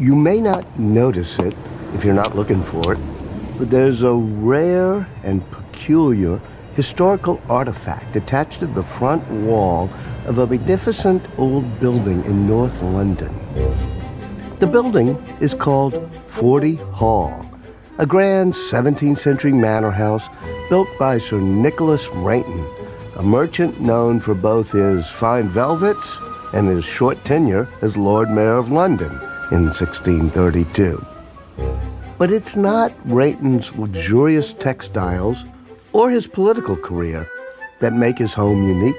You 0.00 0.14
may 0.14 0.40
not 0.40 0.78
notice 0.78 1.38
it 1.40 1.54
if 1.92 2.06
you're 2.06 2.14
not 2.14 2.34
looking 2.34 2.62
for 2.62 2.94
it, 2.94 2.98
but 3.58 3.68
there's 3.68 4.02
a 4.02 4.14
rare 4.14 5.06
and 5.22 5.48
peculiar 5.50 6.40
historical 6.74 7.38
artifact 7.50 8.16
attached 8.16 8.60
to 8.60 8.66
the 8.66 8.82
front 8.82 9.28
wall 9.30 9.90
of 10.24 10.38
a 10.38 10.46
magnificent 10.46 11.22
old 11.36 11.78
building 11.80 12.24
in 12.24 12.48
North 12.48 12.80
London. 12.80 13.30
The 14.58 14.66
building 14.66 15.22
is 15.38 15.52
called 15.52 16.10
Forty 16.24 16.76
Hall, 16.76 17.44
a 17.98 18.06
grand 18.06 18.54
17th 18.54 19.18
century 19.18 19.52
manor 19.52 19.90
house 19.90 20.30
built 20.70 20.88
by 20.98 21.18
Sir 21.18 21.40
Nicholas 21.40 22.08
Rainton, 22.08 22.66
a 23.16 23.22
merchant 23.22 23.82
known 23.82 24.18
for 24.18 24.32
both 24.32 24.72
his 24.72 25.10
fine 25.10 25.50
velvets 25.50 26.16
and 26.54 26.70
his 26.70 26.86
short 26.86 27.22
tenure 27.22 27.68
as 27.82 27.98
Lord 27.98 28.30
Mayor 28.30 28.56
of 28.56 28.72
London 28.72 29.20
in 29.50 29.64
1632. 29.64 31.04
But 32.18 32.30
it's 32.30 32.56
not 32.56 32.92
Rainton's 33.04 33.74
luxurious 33.74 34.52
textiles 34.54 35.44
or 35.92 36.10
his 36.10 36.26
political 36.26 36.76
career 36.76 37.28
that 37.80 37.94
make 37.94 38.18
his 38.18 38.34
home 38.34 38.68
unique. 38.68 38.94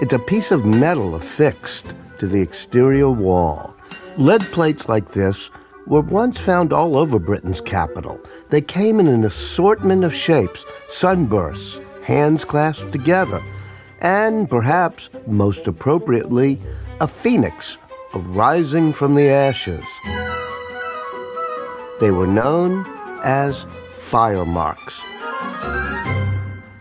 It's 0.00 0.12
a 0.12 0.18
piece 0.18 0.50
of 0.50 0.64
metal 0.64 1.14
affixed 1.14 1.86
to 2.18 2.26
the 2.26 2.40
exterior 2.40 3.10
wall. 3.10 3.74
Lead 4.16 4.42
plates 4.52 4.88
like 4.88 5.12
this 5.12 5.50
were 5.86 6.02
once 6.02 6.38
found 6.38 6.72
all 6.72 6.96
over 6.96 7.18
Britain's 7.18 7.60
capital. 7.60 8.20
They 8.50 8.60
came 8.60 9.00
in 9.00 9.08
an 9.08 9.24
assortment 9.24 10.04
of 10.04 10.14
shapes 10.14 10.64
sunbursts, 10.88 11.78
hands 12.02 12.44
clasped 12.44 12.92
together, 12.92 13.42
and 14.00 14.48
perhaps 14.50 15.08
most 15.26 15.66
appropriately, 15.66 16.60
a 17.00 17.08
phoenix 17.08 17.78
arising 18.14 18.92
from 18.92 19.14
the 19.14 19.28
ashes. 19.28 19.84
They 22.00 22.10
were 22.10 22.26
known 22.26 22.86
as 23.22 23.66
fire 23.96 24.46
marks. 24.46 25.00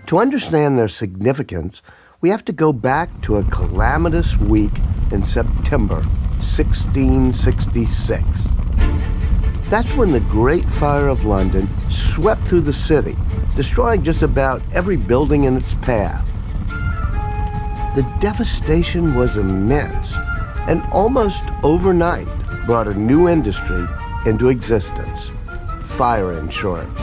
To 0.08 0.20
understand 0.20 0.78
their 0.80 0.88
significance, 0.88 1.82
we 2.22 2.30
have 2.30 2.46
to 2.46 2.54
go 2.54 2.72
back 2.72 3.22
to 3.24 3.36
a 3.36 3.44
calamitous 3.44 4.38
week 4.38 4.72
in 5.12 5.26
September 5.26 6.02
1666. 6.56 8.24
That's 9.70 9.94
when 9.96 10.14
the 10.14 10.22
Great 10.22 10.64
Fire 10.64 11.10
of 11.10 11.26
London 11.26 11.68
swept 11.90 12.48
through 12.48 12.62
the 12.62 12.72
city, 12.72 13.18
destroying 13.58 14.04
just 14.04 14.22
about 14.22 14.62
every 14.74 14.96
building 14.96 15.44
in 15.44 15.58
its 15.58 15.74
path. 15.76 16.26
The 17.96 18.04
devastation 18.22 19.16
was 19.16 19.36
immense 19.36 20.14
and 20.68 20.84
almost 20.92 21.44
overnight 21.64 22.28
brought 22.66 22.88
a 22.88 22.94
new 22.94 23.28
industry 23.28 23.88
into 24.26 24.50
existence 24.50 25.32
fire 25.98 26.34
insurance. 26.38 27.00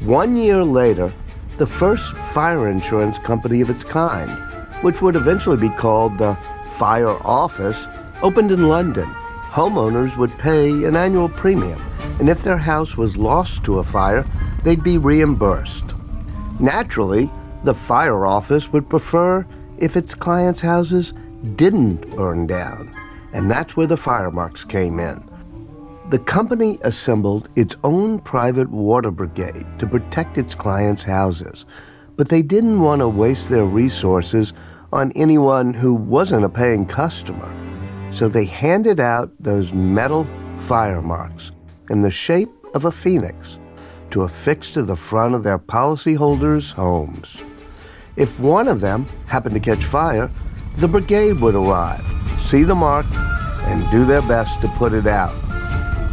One 0.00 0.34
year 0.36 0.64
later, 0.64 1.12
the 1.58 1.66
first 1.66 2.14
fire 2.32 2.68
insurance 2.68 3.18
company 3.18 3.60
of 3.60 3.68
its 3.68 3.84
kind, 3.84 4.30
which 4.82 5.02
would 5.02 5.14
eventually 5.14 5.58
be 5.58 5.68
called 5.68 6.16
the 6.16 6.38
Fire 6.78 7.18
Office, 7.26 7.86
opened 8.22 8.52
in 8.52 8.68
London. 8.68 9.06
Homeowners 9.50 10.16
would 10.16 10.38
pay 10.38 10.70
an 10.70 10.96
annual 10.96 11.28
premium, 11.28 11.82
and 12.18 12.30
if 12.30 12.42
their 12.42 12.56
house 12.56 12.96
was 12.96 13.16
lost 13.16 13.62
to 13.64 13.78
a 13.78 13.84
fire, 13.84 14.24
they'd 14.62 14.84
be 14.84 14.96
reimbursed. 14.96 15.84
Naturally, 16.60 17.30
the 17.64 17.74
Fire 17.74 18.24
Office 18.24 18.72
would 18.72 18.88
prefer 18.88 19.44
if 19.76 19.96
its 19.96 20.14
clients' 20.14 20.62
houses 20.62 21.12
didn't 21.56 22.10
burn 22.16 22.46
down, 22.46 22.94
and 23.32 23.50
that's 23.50 23.76
where 23.76 23.86
the 23.86 23.96
fire 23.96 24.30
marks 24.30 24.64
came 24.64 24.98
in. 24.98 25.22
The 26.10 26.18
company 26.18 26.78
assembled 26.82 27.48
its 27.54 27.76
own 27.84 28.18
private 28.20 28.70
water 28.70 29.10
brigade 29.10 29.66
to 29.78 29.86
protect 29.86 30.38
its 30.38 30.54
clients' 30.54 31.02
houses, 31.02 31.66
but 32.16 32.28
they 32.28 32.42
didn't 32.42 32.80
want 32.80 33.00
to 33.00 33.08
waste 33.08 33.48
their 33.48 33.66
resources 33.66 34.52
on 34.92 35.12
anyone 35.12 35.74
who 35.74 35.92
wasn't 35.92 36.44
a 36.44 36.48
paying 36.48 36.86
customer. 36.86 37.52
So 38.12 38.28
they 38.28 38.46
handed 38.46 39.00
out 39.00 39.30
those 39.38 39.72
metal 39.72 40.26
fire 40.66 41.02
marks 41.02 41.52
in 41.90 42.02
the 42.02 42.10
shape 42.10 42.50
of 42.74 42.84
a 42.86 42.92
phoenix 42.92 43.58
to 44.10 44.22
affix 44.22 44.70
to 44.70 44.82
the 44.82 44.96
front 44.96 45.34
of 45.34 45.44
their 45.44 45.58
policyholders' 45.58 46.72
homes. 46.72 47.36
If 48.16 48.40
one 48.40 48.66
of 48.66 48.80
them 48.80 49.06
happened 49.26 49.54
to 49.54 49.60
catch 49.60 49.84
fire, 49.84 50.30
the 50.78 50.86
brigade 50.86 51.40
would 51.40 51.56
arrive, 51.56 52.04
see 52.44 52.62
the 52.62 52.74
mark, 52.74 53.04
and 53.66 53.90
do 53.90 54.04
their 54.04 54.22
best 54.22 54.60
to 54.60 54.68
put 54.68 54.92
it 54.92 55.08
out. 55.08 55.34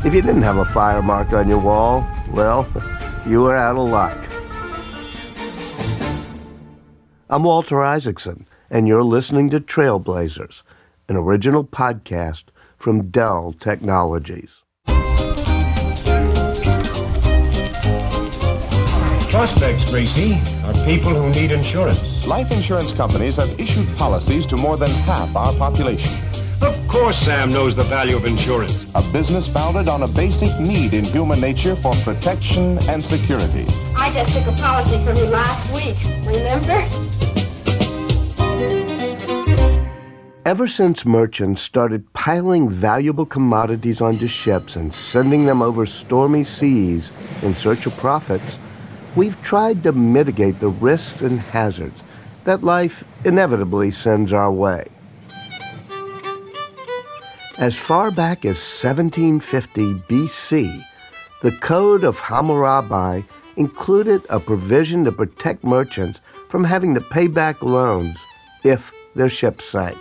If 0.03 0.12
you 0.12 0.24
didn't 0.24 0.42
have 0.42 0.58
a 0.58 0.66
fire 0.66 1.03
mark 1.03 1.34
on 1.34 1.48
your 1.48 1.59
wall, 1.59 2.03
well, 2.31 2.68
you 3.28 3.42
were 3.42 3.56
out 3.56 3.75
of 3.75 3.88
luck. 3.88 4.18
I'm 7.30 7.44
Walter 7.44 7.84
Isaacson, 7.84 8.48
and 8.72 8.88
you're 8.88 9.04
listening 9.04 9.52
to 9.52 9.59
Trailblazers, 9.59 10.64
an 11.08 11.16
original 11.16 11.64
podcast 11.64 12.46
from 12.80 13.12
Dell 13.12 13.54
Technologies. 13.59 14.64
Prospects, 19.30 19.92
Gracie, 19.92 20.34
are 20.66 20.74
people 20.86 21.12
who 21.14 21.30
need 21.30 21.52
insurance. 21.52 22.15
Life 22.28 22.52
insurance 22.52 22.91
companies 22.91 23.36
have 23.36 23.59
issued 23.59 23.86
policies 24.00 24.47
to 24.47 24.58
more 24.58 24.78
than 24.78 24.90
half 25.06 25.36
our 25.36 25.53
population. 25.53 26.09
Of 26.63 26.88
course 26.88 27.19
Sam 27.19 27.50
knows 27.50 27.75
the 27.75 27.84
value 27.84 28.16
of 28.18 28.25
insurance. 28.25 28.91
A 28.96 29.03
business 29.13 29.47
founded 29.47 29.88
on 29.88 30.02
a 30.02 30.08
basic 30.08 30.59
need 30.59 30.96
in 30.96 31.06
human 31.06 31.40
nature 31.40 31.75
for 31.75 31.94
protection 32.03 32.80
and 32.90 33.03
security. 33.03 33.66
I 33.96 34.12
just 34.12 34.36
took 34.36 34.52
a 34.52 34.58
policy 34.59 34.97
from 35.06 35.16
you 35.18 35.25
last 35.25 35.72
week, 35.72 35.97
remember? 36.25 36.81
Ever 40.47 40.68
since 40.68 41.06
merchants 41.06 41.62
started 41.62 42.12
piling 42.13 42.72
valuable 42.72 43.28
commodities 43.28 44.02
onto 44.02 44.25
ships 44.25 44.75
and 44.75 44.96
sending 44.96 45.46
them 45.46 45.62
over 45.62 45.86
stormy 45.86 46.44
seas 46.44 47.07
in 47.44 47.53
search 47.53 47.86
of 47.86 47.96
profits, 47.97 48.57
we've 49.16 49.40
tried 49.44 49.84
to 49.84 49.92
mitigate 49.92 50.59
the 50.59 50.69
risks 50.69 51.22
and 51.22 51.40
hazards 51.40 52.02
that 52.45 52.63
life 52.63 53.03
inevitably 53.25 53.91
sends 53.91 54.31
our 54.31 54.51
way. 54.51 54.88
As 57.57 57.75
far 57.75 58.11
back 58.11 58.45
as 58.45 58.57
1750 58.57 59.94
BC, 60.09 60.83
the 61.41 61.51
Code 61.51 62.03
of 62.03 62.19
Hammurabi 62.19 63.25
included 63.56 64.22
a 64.29 64.39
provision 64.39 65.06
to 65.06 65.11
protect 65.11 65.63
merchants 65.63 66.19
from 66.50 66.63
having 66.63 66.94
to 66.95 67.01
pay 67.01 67.28
back 67.28 67.61
loans 67.61 68.17
if 68.63 68.91
their 69.16 69.29
ships 69.29 69.66
sank. 69.66 69.97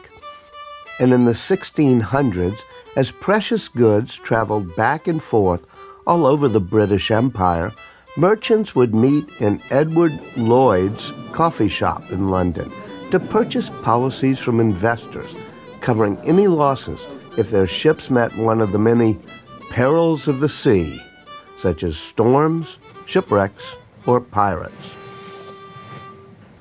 And 0.99 1.13
in 1.13 1.25
the 1.25 1.33
1600s, 1.33 2.59
as 2.97 3.11
precious 3.11 3.69
goods 3.69 4.15
traveled 4.15 4.75
back 4.77 5.09
and 5.09 5.23
forth 5.23 5.65
all 6.07 6.27
over 6.27 6.49
the 6.49 6.61
British 6.61 7.11
Empire, 7.11 7.73
merchants 8.17 8.77
would 8.77 8.95
meet 8.95 9.29
in 9.41 9.61
Edward 9.71 10.19
Lloyd's 10.37 11.13
coffee 11.33 11.69
shop 11.69 12.13
in 12.13 12.31
London 12.31 12.71
to 13.11 13.19
purchase 13.19 13.71
policies 13.83 14.39
from 14.39 14.61
investors 14.61 15.33
covering 15.81 16.17
any 16.19 16.47
losses 16.47 17.01
if 17.37 17.51
their 17.51 17.67
ships 17.67 18.11
met 18.11 18.35
one 18.37 18.61
of 18.61 18.73
the 18.73 18.79
many 18.79 19.19
perils 19.71 20.29
of 20.29 20.39
the 20.39 20.49
sea, 20.49 21.01
such 21.59 21.83
as 21.83 21.97
storms, 21.97 22.79
shipwrecks, 23.07 23.75
or 24.07 24.21
pirates. 24.21 24.95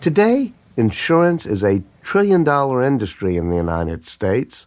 Today, 0.01 0.51
insurance 0.75 1.45
is 1.45 1.63
a 1.63 1.83
trillion 2.01 2.43
dollar 2.43 2.81
industry 2.81 3.37
in 3.37 3.49
the 3.49 3.55
United 3.55 4.07
States, 4.07 4.65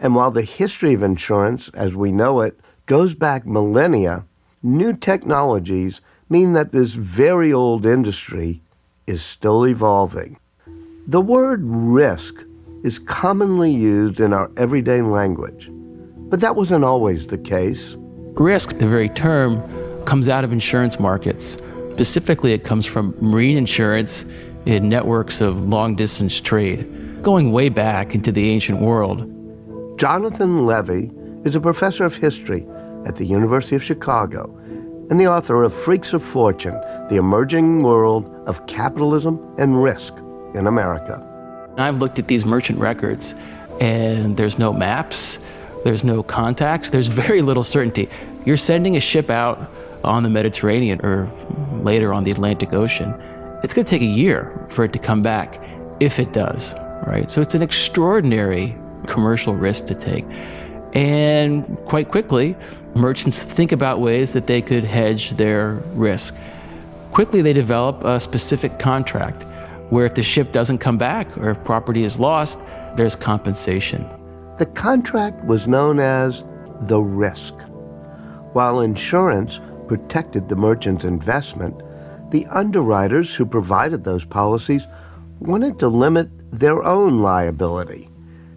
and 0.00 0.14
while 0.14 0.32
the 0.32 0.42
history 0.42 0.92
of 0.92 1.02
insurance 1.02 1.70
as 1.72 1.94
we 1.94 2.10
know 2.10 2.40
it 2.40 2.58
goes 2.86 3.14
back 3.14 3.46
millennia, 3.46 4.26
new 4.62 4.92
technologies 4.92 6.00
mean 6.28 6.54
that 6.54 6.72
this 6.72 6.92
very 6.92 7.52
old 7.52 7.86
industry 7.86 8.62
is 9.06 9.22
still 9.22 9.66
evolving. 9.66 10.38
The 11.06 11.20
word 11.20 11.60
risk 11.62 12.34
is 12.82 12.98
commonly 12.98 13.70
used 13.72 14.20
in 14.20 14.32
our 14.32 14.50
everyday 14.56 15.02
language, 15.02 15.70
but 16.28 16.40
that 16.40 16.56
wasn't 16.56 16.84
always 16.84 17.28
the 17.28 17.38
case. 17.38 17.96
Risk, 18.34 18.78
the 18.78 18.88
very 18.88 19.08
term, 19.08 19.62
comes 20.04 20.28
out 20.28 20.44
of 20.44 20.52
insurance 20.52 20.98
markets. 20.98 21.58
Specifically, 21.92 22.52
it 22.52 22.64
comes 22.64 22.84
from 22.84 23.14
marine 23.20 23.56
insurance 23.56 24.26
in 24.66 24.88
networks 24.88 25.40
of 25.40 25.68
long 25.68 25.94
distance 25.94 26.40
trade, 26.40 27.22
going 27.22 27.52
way 27.52 27.68
back 27.68 28.14
into 28.14 28.32
the 28.32 28.50
ancient 28.50 28.80
world. 28.80 29.32
Jonathan 29.98 30.66
Levy 30.66 31.10
is 31.44 31.54
a 31.54 31.60
professor 31.60 32.04
of 32.04 32.16
history 32.16 32.66
at 33.06 33.16
the 33.16 33.24
University 33.24 33.76
of 33.76 33.82
Chicago 33.82 34.52
and 35.10 35.20
the 35.20 35.26
author 35.26 35.62
of 35.62 35.72
Freaks 35.72 36.12
of 36.12 36.24
Fortune 36.24 36.74
The 37.08 37.16
Emerging 37.16 37.82
World 37.82 38.30
of 38.46 38.66
Capitalism 38.66 39.54
and 39.58 39.82
Risk 39.82 40.14
in 40.54 40.66
America. 40.66 41.22
I've 41.76 41.98
looked 41.98 42.18
at 42.18 42.26
these 42.26 42.44
merchant 42.44 42.78
records, 42.78 43.34
and 43.80 44.36
there's 44.36 44.58
no 44.58 44.72
maps, 44.72 45.38
there's 45.84 46.02
no 46.02 46.22
contacts, 46.22 46.90
there's 46.90 47.06
very 47.06 47.42
little 47.42 47.62
certainty. 47.62 48.08
You're 48.44 48.56
sending 48.56 48.96
a 48.96 49.00
ship 49.00 49.30
out 49.30 49.70
on 50.02 50.22
the 50.22 50.30
Mediterranean 50.30 51.00
or 51.04 51.30
later 51.82 52.12
on 52.12 52.24
the 52.24 52.30
Atlantic 52.30 52.72
Ocean. 52.72 53.14
It's 53.62 53.72
going 53.72 53.84
to 53.84 53.90
take 53.90 54.02
a 54.02 54.06
year 54.06 54.66
for 54.70 54.84
it 54.84 54.92
to 54.92 54.98
come 54.98 55.22
back, 55.22 55.60
if 56.00 56.18
it 56.18 56.32
does, 56.32 56.74
right? 57.06 57.30
So 57.30 57.40
it's 57.40 57.54
an 57.54 57.62
extraordinary 57.62 58.74
commercial 59.06 59.54
risk 59.54 59.86
to 59.86 59.94
take. 59.94 60.24
And 60.96 61.76
quite 61.84 62.10
quickly, 62.10 62.56
merchants 62.94 63.38
think 63.38 63.70
about 63.70 64.00
ways 64.00 64.32
that 64.32 64.46
they 64.46 64.62
could 64.62 64.82
hedge 64.82 65.32
their 65.32 65.74
risk. 65.92 66.34
Quickly, 67.12 67.42
they 67.42 67.52
develop 67.52 68.02
a 68.02 68.18
specific 68.18 68.78
contract 68.78 69.44
where 69.90 70.06
if 70.06 70.14
the 70.14 70.22
ship 70.22 70.52
doesn't 70.52 70.78
come 70.78 70.96
back 70.96 71.36
or 71.36 71.50
if 71.50 71.62
property 71.64 72.04
is 72.04 72.18
lost, 72.18 72.58
there's 72.96 73.14
compensation. 73.14 74.08
The 74.58 74.64
contract 74.64 75.44
was 75.44 75.66
known 75.66 76.00
as 76.00 76.42
the 76.80 77.02
risk. 77.02 77.52
While 78.54 78.80
insurance 78.80 79.60
protected 79.88 80.48
the 80.48 80.56
merchant's 80.56 81.04
investment, 81.04 81.82
the 82.30 82.46
underwriters 82.46 83.34
who 83.34 83.44
provided 83.44 84.02
those 84.02 84.24
policies 84.24 84.86
wanted 85.40 85.78
to 85.80 85.88
limit 85.88 86.30
their 86.58 86.82
own 86.82 87.18
liability. 87.18 88.08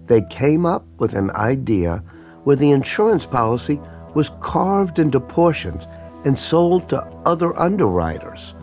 They 0.06 0.22
came 0.30 0.66
up 0.66 0.86
with 1.00 1.14
an 1.14 1.32
idea 1.32 2.02
where 2.50 2.56
the 2.56 2.72
insurance 2.72 3.28
policy 3.28 3.80
was 4.16 4.32
carved 4.40 4.98
into 4.98 5.20
portions 5.20 5.86
and 6.26 6.40
sold 6.40 6.90
to 6.90 7.00
other 7.24 7.56
underwriters. 7.60 8.56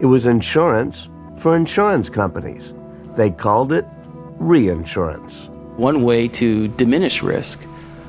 It 0.00 0.06
was 0.06 0.24
insurance 0.24 1.10
for 1.36 1.54
insurance 1.54 2.08
companies. 2.08 2.72
They 3.16 3.28
called 3.28 3.70
it 3.70 3.84
reinsurance. 4.38 5.50
One 5.76 6.04
way 6.04 6.26
to 6.28 6.68
diminish 6.68 7.22
risk 7.22 7.58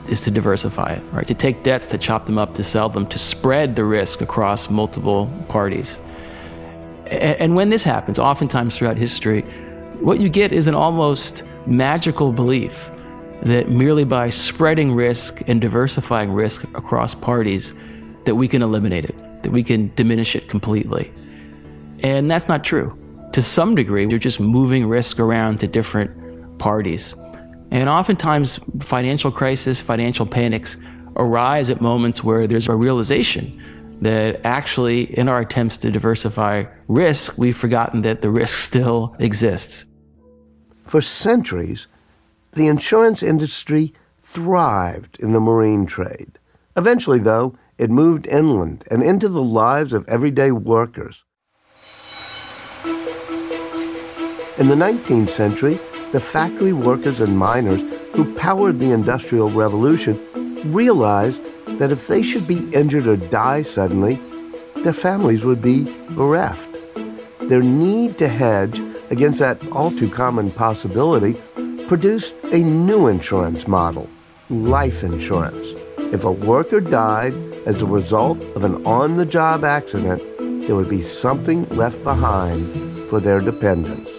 is 0.08 0.22
to 0.22 0.32
diversify 0.32 0.94
it, 0.94 1.02
right? 1.12 1.28
To 1.28 1.34
take 1.34 1.64
debts, 1.64 1.88
to 1.88 1.98
chop 1.98 2.28
them 2.28 2.38
up, 2.38 2.54
to 2.54 2.64
sell 2.64 2.88
them, 2.88 3.06
to 3.08 3.20
spread 3.20 3.76
the 3.76 3.84
risk 3.84 4.22
across 4.22 4.70
multiple 4.70 5.30
parties. 5.50 6.00
And 7.08 7.58
when 7.58 7.72
this 7.72 7.84
happens, 7.84 8.20
oftentimes 8.20 8.78
throughout 8.78 8.96
history, 8.96 9.42
what 10.00 10.22
you 10.22 10.30
get 10.30 10.54
is 10.54 10.70
an 10.70 10.76
almost 10.76 11.44
magical 11.66 12.32
belief 12.32 12.90
that 13.46 13.70
merely 13.70 14.04
by 14.04 14.30
spreading 14.30 14.94
risk 14.94 15.42
and 15.48 15.62
diversifying 15.62 16.34
risk 16.34 16.64
across 16.74 17.14
parties, 17.14 17.74
that 18.26 18.36
we 18.36 18.48
can 18.48 18.64
eliminate 18.64 19.06
it, 19.06 19.44
that 19.44 19.52
we 19.52 19.64
can 19.64 19.94
diminish 19.94 20.36
it 20.36 20.50
completely. 20.50 21.14
And 22.00 22.30
that's 22.30 22.48
not 22.48 22.64
true. 22.64 22.98
To 23.34 23.44
some 23.44 23.76
degree, 23.76 24.08
you're 24.08 24.18
just 24.18 24.40
moving 24.40 24.88
risk 24.88 25.20
around 25.20 25.60
to 25.60 25.68
different 25.68 26.58
parties. 26.58 27.14
And 27.70 27.88
oftentimes, 27.88 28.60
financial 28.80 29.32
crisis, 29.32 29.80
financial 29.80 30.26
panics 30.26 30.78
arise 31.16 31.70
at 31.70 31.82
moments 31.82 32.24
where 32.24 32.48
there's 32.48 32.68
a 32.68 32.76
realization 32.76 33.62
that 34.02 34.44
actually, 34.44 35.04
in 35.18 35.30
our 35.30 35.40
attempts 35.40 35.78
to 35.78 35.92
diversify 35.92 36.66
risk, 36.88 37.38
we've 37.38 37.56
forgotten 37.56 38.02
that 38.02 38.22
the 38.22 38.30
risk 38.30 38.58
still 38.58 39.16
exists. 39.20 39.86
For 40.86 41.02
centuries, 41.02 41.88
the 42.56 42.68
insurance 42.68 43.22
industry 43.22 43.94
thrived 44.24 45.20
in 45.20 45.34
the 45.34 45.40
marine 45.40 45.86
trade. 45.86 46.40
Eventually, 46.76 47.20
though, 47.20 47.56
it 47.78 47.90
moved 47.90 48.26
inland 48.28 48.86
and 48.90 49.04
into 49.04 49.28
the 49.28 49.42
lives 49.42 49.94
of 49.94 50.08
everyday 50.08 50.52
workers. 50.52 51.24
In 54.58 54.70
the 54.70 54.76
19th 54.76 55.30
century, 55.30 55.80
the 56.14 56.22
factory 56.22 56.72
workers 56.72 57.20
and 57.20 57.38
miners 57.38 57.82
who 58.14 58.34
powered 58.36 58.80
the 58.80 58.92
Industrial 58.92 59.50
Revolution 59.50 60.18
realized 60.72 61.42
that 61.78 61.92
if 61.92 62.08
they 62.08 62.24
should 62.24 62.48
be 62.48 62.72
injured 62.74 63.06
or 63.06 63.18
die 63.18 63.64
suddenly, 63.64 64.18
their 64.78 64.94
families 64.94 65.44
would 65.44 65.62
be 65.62 65.84
bereft. 66.12 66.70
Their 67.42 67.62
need 67.62 68.18
to 68.20 68.30
hedge 68.30 68.82
against 69.10 69.40
that 69.40 69.60
all 69.74 69.92
too 69.92 70.10
common 70.10 70.52
possibility 70.52 71.36
produced 71.88 72.34
a 72.52 72.58
new 72.58 73.08
insurance 73.08 73.68
model 73.68 74.10
life 74.50 75.04
insurance. 75.04 75.68
If 76.14 76.24
a 76.24 76.32
worker 76.32 76.80
died 76.80 77.34
as 77.68 77.82
a 77.82 77.86
result 77.86 78.40
of 78.56 78.64
an 78.64 78.86
on 78.86 79.18
the 79.18 79.26
job 79.26 79.64
accident, 79.64 80.22
there 80.66 80.76
would 80.76 80.90
be 80.90 81.04
something 81.04 81.68
left 81.70 82.04
behind 82.04 83.10
for 83.10 83.20
their 83.20 83.40
dependents. 83.40 84.10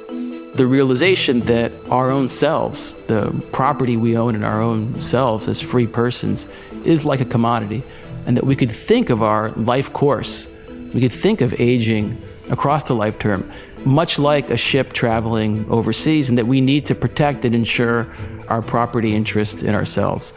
The 0.57 0.67
realization 0.67 1.41
that 1.41 1.73
our 1.91 2.11
own 2.11 2.29
selves, 2.29 2.95
the 3.09 3.31
property 3.53 3.97
we 3.97 4.17
own 4.17 4.35
in 4.37 4.45
our 4.45 4.63
own 4.63 5.01
selves 5.03 5.49
as 5.49 5.61
free 5.61 5.87
persons, 5.87 6.47
is 6.85 7.05
like 7.05 7.21
a 7.21 7.25
commodity, 7.25 7.83
and 8.27 8.37
that 8.37 8.47
we 8.47 8.55
could 8.55 8.73
think 8.73 9.11
of 9.11 9.23
our 9.23 9.51
life 9.51 9.93
course, 9.93 10.47
we 10.95 11.01
could 11.01 11.13
think 11.13 11.41
of 11.41 11.61
aging 11.61 12.21
across 12.49 12.85
the 12.85 12.95
life 12.95 13.19
term, 13.19 13.51
much 13.87 14.19
like 14.19 14.51
a 14.51 14.57
ship 14.57 14.93
traveling 14.93 15.65
overseas, 15.71 16.29
and 16.29 16.37
that 16.37 16.47
we 16.47 16.61
need 16.61 16.85
to 16.87 16.95
protect 16.95 17.45
and 17.45 17.55
ensure 17.55 18.07
our 18.49 18.61
property 18.61 19.15
interest 19.15 19.63
in 19.63 19.75
ourselves. 19.75 20.33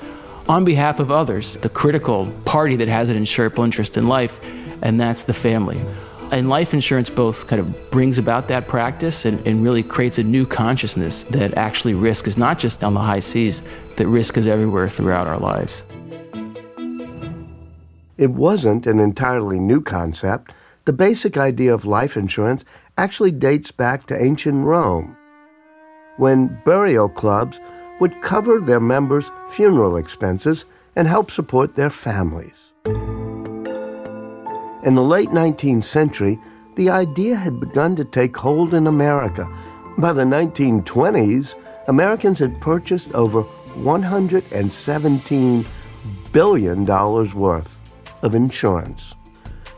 On 0.47 0.63
behalf 0.63 0.99
of 0.99 1.11
others, 1.11 1.57
the 1.57 1.69
critical 1.69 2.31
party 2.45 2.75
that 2.75 2.87
has 2.87 3.09
an 3.09 3.17
insurable 3.17 3.65
interest 3.65 3.97
in 3.97 4.07
life, 4.07 4.39
and 4.81 4.99
that's 4.99 5.23
the 5.23 5.33
family. 5.33 5.81
And 6.31 6.47
life 6.47 6.75
insurance 6.75 7.09
both 7.09 7.47
kind 7.47 7.59
of 7.59 7.91
brings 7.91 8.19
about 8.19 8.49
that 8.49 8.67
practice 8.67 9.25
and, 9.25 9.45
and 9.47 9.63
really 9.63 9.81
creates 9.81 10.19
a 10.19 10.23
new 10.23 10.45
consciousness 10.45 11.23
that 11.31 11.55
actually 11.57 11.95
risk 11.95 12.27
is 12.27 12.37
not 12.37 12.59
just 12.59 12.83
on 12.83 12.93
the 12.93 12.99
high 12.99 13.19
seas, 13.19 13.63
that 13.95 14.07
risk 14.07 14.37
is 14.37 14.45
everywhere 14.45 14.89
throughout 14.89 15.25
our 15.25 15.39
lives. 15.39 15.83
It 18.17 18.29
wasn't 18.29 18.85
an 18.85 18.99
entirely 18.99 19.59
new 19.59 19.81
concept. 19.81 20.51
The 20.85 20.93
basic 20.93 21.37
idea 21.37 21.73
of 21.73 21.85
life 21.85 22.15
insurance 22.15 22.63
actually 22.99 23.31
dates 23.31 23.71
back 23.71 24.05
to 24.07 24.21
ancient 24.21 24.65
Rome, 24.65 25.15
when 26.17 26.59
burial 26.65 27.07
clubs 27.07 27.57
would 28.01 28.21
cover 28.21 28.59
their 28.59 28.81
members' 28.81 29.31
funeral 29.51 29.95
expenses 29.95 30.65
and 30.97 31.07
help 31.07 31.31
support 31.31 31.77
their 31.77 31.89
families. 31.89 32.73
In 34.83 34.95
the 34.95 35.01
late 35.15 35.29
19th 35.29 35.85
century, 35.85 36.37
the 36.75 36.89
idea 36.89 37.37
had 37.37 37.61
begun 37.61 37.95
to 37.95 38.03
take 38.03 38.35
hold 38.35 38.73
in 38.73 38.85
America. 38.85 39.47
By 39.97 40.11
the 40.11 40.23
1920s, 40.23 41.55
Americans 41.87 42.39
had 42.39 42.59
purchased 42.59 43.13
over 43.13 43.43
$117 43.77 45.65
billion 46.33 46.85
worth 46.85 47.79
of 48.21 48.35
insurance. 48.35 49.13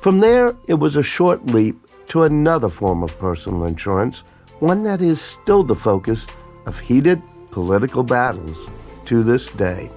From 0.01 0.19
there, 0.19 0.55
it 0.67 0.73
was 0.73 0.95
a 0.95 1.03
short 1.03 1.45
leap 1.45 1.80
to 2.11 2.23
another 2.23 2.67
form 2.67 3.03
of 3.03 3.17
personal 3.19 3.63
insurance, 3.63 4.23
one 4.59 4.83
that 4.83 5.01
is 5.01 5.21
still 5.21 5.63
the 5.63 5.73
focus 5.73 6.27
of 6.65 6.77
heated 6.77 7.21
political 7.51 8.03
battles 8.03 8.57
to 9.05 9.23
this 9.23 9.47
day. 9.53 9.89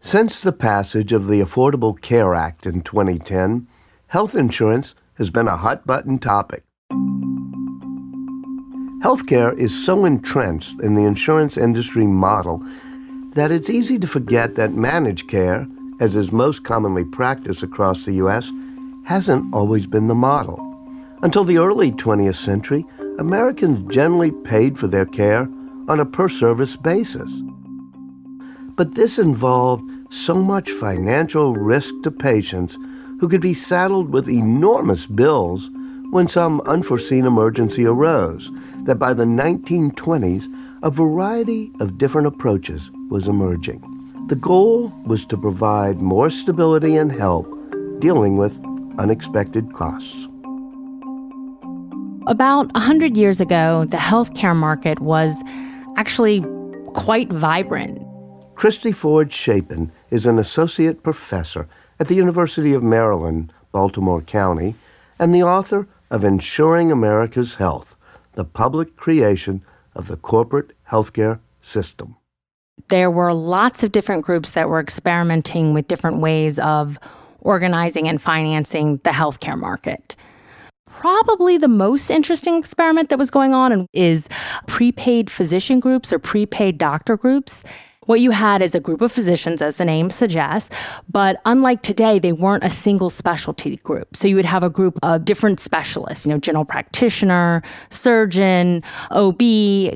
Since 0.00 0.40
the 0.40 0.52
passage 0.52 1.12
of 1.12 1.28
the 1.28 1.42
Affordable 1.42 2.00
Care 2.00 2.34
Act 2.34 2.64
in 2.64 2.80
2010, 2.80 3.68
health 4.06 4.34
insurance 4.34 4.94
has 5.18 5.28
been 5.28 5.48
a 5.48 5.58
hot 5.58 5.86
button 5.86 6.18
topic. 6.18 6.64
Healthcare 9.04 9.54
is 9.58 9.84
so 9.84 10.06
entrenched 10.06 10.80
in 10.80 10.94
the 10.94 11.04
insurance 11.04 11.58
industry 11.58 12.06
model 12.06 12.64
that 13.34 13.52
it's 13.52 13.68
easy 13.68 13.98
to 13.98 14.06
forget 14.06 14.54
that 14.54 14.72
managed 14.72 15.28
care 15.28 15.66
as 16.00 16.16
is 16.16 16.32
most 16.32 16.64
commonly 16.64 17.04
practiced 17.04 17.62
across 17.62 18.06
the 18.06 18.12
U.S., 18.14 18.50
hasn't 19.04 19.54
always 19.54 19.86
been 19.86 20.08
the 20.08 20.14
model. 20.14 20.69
Until 21.22 21.44
the 21.44 21.58
early 21.58 21.92
20th 21.92 22.42
century, 22.42 22.86
Americans 23.18 23.92
generally 23.92 24.30
paid 24.30 24.78
for 24.78 24.86
their 24.86 25.04
care 25.04 25.42
on 25.88 26.00
a 26.00 26.06
per 26.06 26.28
service 26.28 26.76
basis. 26.76 27.30
But 28.76 28.94
this 28.94 29.18
involved 29.18 29.84
so 30.10 30.34
much 30.34 30.70
financial 30.70 31.54
risk 31.54 31.92
to 32.04 32.10
patients 32.10 32.78
who 33.20 33.28
could 33.28 33.42
be 33.42 33.52
saddled 33.52 34.14
with 34.14 34.30
enormous 34.30 35.04
bills 35.06 35.68
when 36.10 36.26
some 36.26 36.62
unforeseen 36.62 37.26
emergency 37.26 37.84
arose 37.84 38.50
that 38.84 38.98
by 38.98 39.12
the 39.12 39.24
1920s, 39.24 40.46
a 40.82 40.90
variety 40.90 41.70
of 41.80 41.98
different 41.98 42.26
approaches 42.26 42.90
was 43.10 43.28
emerging. 43.28 43.84
The 44.28 44.36
goal 44.36 44.90
was 45.04 45.26
to 45.26 45.36
provide 45.36 46.00
more 46.00 46.30
stability 46.30 46.96
and 46.96 47.12
help 47.12 47.46
dealing 48.00 48.38
with 48.38 48.58
unexpected 48.98 49.74
costs. 49.74 50.29
About 52.26 52.72
100 52.74 53.16
years 53.16 53.40
ago, 53.40 53.86
the 53.86 53.96
healthcare 53.96 54.54
market 54.54 55.00
was 55.00 55.42
actually 55.96 56.44
quite 56.94 57.32
vibrant. 57.32 57.98
Christy 58.54 58.92
Ford 58.92 59.32
Chapin 59.32 59.90
is 60.10 60.26
an 60.26 60.38
associate 60.38 61.02
professor 61.02 61.68
at 61.98 62.08
the 62.08 62.14
University 62.14 62.74
of 62.74 62.82
Maryland, 62.82 63.52
Baltimore 63.72 64.22
County, 64.22 64.74
and 65.18 65.34
the 65.34 65.42
author 65.42 65.88
of 66.10 66.24
Ensuring 66.24 66.92
America's 66.92 67.54
Health 67.56 67.96
The 68.34 68.44
Public 68.44 68.96
Creation 68.96 69.64
of 69.94 70.08
the 70.08 70.16
Corporate 70.16 70.72
Healthcare 70.90 71.40
System 71.62 72.16
there 72.88 73.10
were 73.10 73.32
lots 73.32 73.82
of 73.82 73.92
different 73.92 74.24
groups 74.24 74.50
that 74.50 74.68
were 74.68 74.80
experimenting 74.80 75.72
with 75.74 75.88
different 75.88 76.18
ways 76.18 76.58
of 76.58 76.98
organizing 77.40 78.08
and 78.08 78.20
financing 78.20 79.00
the 79.04 79.10
healthcare 79.10 79.58
market. 79.58 80.14
Probably 80.92 81.56
the 81.56 81.68
most 81.68 82.10
interesting 82.10 82.56
experiment 82.56 83.08
that 83.08 83.18
was 83.18 83.30
going 83.30 83.54
on 83.54 83.86
is 83.92 84.28
prepaid 84.66 85.30
physician 85.30 85.80
groups 85.80 86.12
or 86.12 86.18
prepaid 86.18 86.76
doctor 86.78 87.16
groups. 87.16 87.62
What 88.06 88.20
you 88.20 88.30
had 88.30 88.62
is 88.62 88.74
a 88.74 88.80
group 88.80 89.02
of 89.02 89.12
physicians, 89.12 89.60
as 89.60 89.76
the 89.76 89.84
name 89.84 90.08
suggests, 90.08 90.74
but 91.06 91.38
unlike 91.44 91.82
today, 91.82 92.18
they 92.18 92.32
weren't 92.32 92.64
a 92.64 92.70
single 92.70 93.10
specialty 93.10 93.76
group. 93.76 94.16
So 94.16 94.26
you 94.26 94.36
would 94.36 94.46
have 94.46 94.62
a 94.62 94.70
group 94.70 94.98
of 95.02 95.26
different 95.26 95.60
specialists, 95.60 96.24
you 96.24 96.32
know, 96.32 96.38
general 96.38 96.64
practitioner, 96.64 97.62
surgeon, 97.90 98.82
OB, 99.10 99.38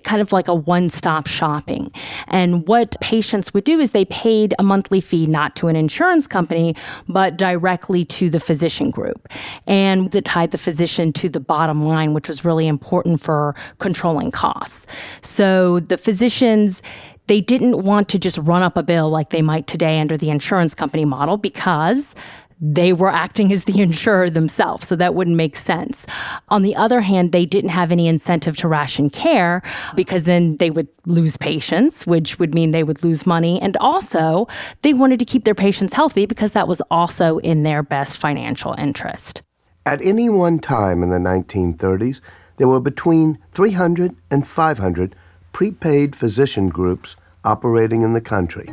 kind 0.02 0.20
of 0.20 0.32
like 0.32 0.49
a 0.49 0.54
one 0.54 0.90
stop 0.90 1.26
shopping. 1.26 1.90
And 2.28 2.68
what 2.68 2.94
patients 3.00 3.54
would 3.54 3.64
do 3.64 3.80
is 3.80 3.92
they 3.92 4.04
paid 4.04 4.52
a 4.58 4.62
monthly 4.62 5.00
fee 5.00 5.25
not 5.26 5.56
to 5.56 5.68
an 5.68 5.75
insurance 5.75 6.26
company, 6.26 6.76
but 7.08 7.38
directly 7.38 8.04
to 8.04 8.28
the 8.28 8.38
physician 8.38 8.90
group. 8.90 9.26
And 9.66 10.11
that 10.11 10.26
tied 10.26 10.50
the 10.50 10.58
physician 10.58 11.14
to 11.14 11.30
the 11.30 11.40
bottom 11.40 11.82
line, 11.82 12.12
which 12.12 12.28
was 12.28 12.44
really 12.44 12.68
important 12.68 13.23
for 13.23 13.56
controlling 13.78 14.30
costs. 14.30 14.84
So 15.23 15.80
the 15.80 15.96
physicians, 15.96 16.82
they 17.26 17.40
didn't 17.40 17.83
want 17.83 18.09
to 18.11 18.19
just 18.19 18.38
run 18.38 18.62
up 18.62 18.76
a 18.76 18.83
bill 18.83 19.09
like 19.11 19.31
they 19.31 19.43
might 19.43 19.66
today 19.66 19.99
under 20.00 20.16
the 20.16 20.31
insurance 20.31 20.75
company 20.75 21.04
model 21.04 21.37
because 21.37 22.14
they 22.61 22.93
were 22.93 23.11
acting 23.11 23.52
as 23.52 23.64
the 23.64 23.81
insurer 23.83 24.31
themselves, 24.31 24.88
so 24.88 24.97
that 24.97 25.14
wouldn't 25.14 25.37
make 25.37 25.57
sense. 25.57 26.07
On 26.49 26.62
the 26.62 26.76
other 26.76 27.00
hand, 27.00 27.33
they 27.33 27.47
didn't 27.47 27.71
have 27.71 27.90
any 27.90 28.07
incentive 28.07 28.57
to 28.59 28.69
ration 28.69 29.11
care 29.11 29.62
because 29.95 30.25
then 30.25 30.57
they 30.59 30.71
would 30.71 30.88
lose 31.07 31.37
patients, 31.37 32.07
which 32.07 32.38
would 32.38 32.54
mean 32.54 32.71
they 32.71 32.85
would 32.85 33.02
lose 33.02 33.26
money. 33.26 33.61
And 33.61 33.76
also, 33.78 34.47
they 34.83 34.95
wanted 34.95 35.19
to 35.19 35.25
keep 35.25 35.45
their 35.45 35.54
patients 35.54 35.93
healthy 35.93 36.26
because 36.26 36.52
that 36.52 36.69
was 36.69 36.81
also 36.90 37.38
in 37.38 37.64
their 37.64 37.83
best 37.83 38.16
financial 38.16 38.75
interest. 38.78 39.43
At 39.87 40.00
any 40.00 40.31
one 40.31 40.61
time 40.61 41.02
in 41.02 41.11
the 41.11 41.19
1930s, 41.19 42.21
there 42.57 42.69
were 42.69 42.81
between 42.81 43.38
300 43.52 44.16
and 44.31 44.47
500 44.47 45.14
prepaid 45.54 46.16
physician 46.16 46.68
groups 46.68 47.14
operating 47.44 48.02
in 48.02 48.12
the 48.12 48.20
country. 48.20 48.66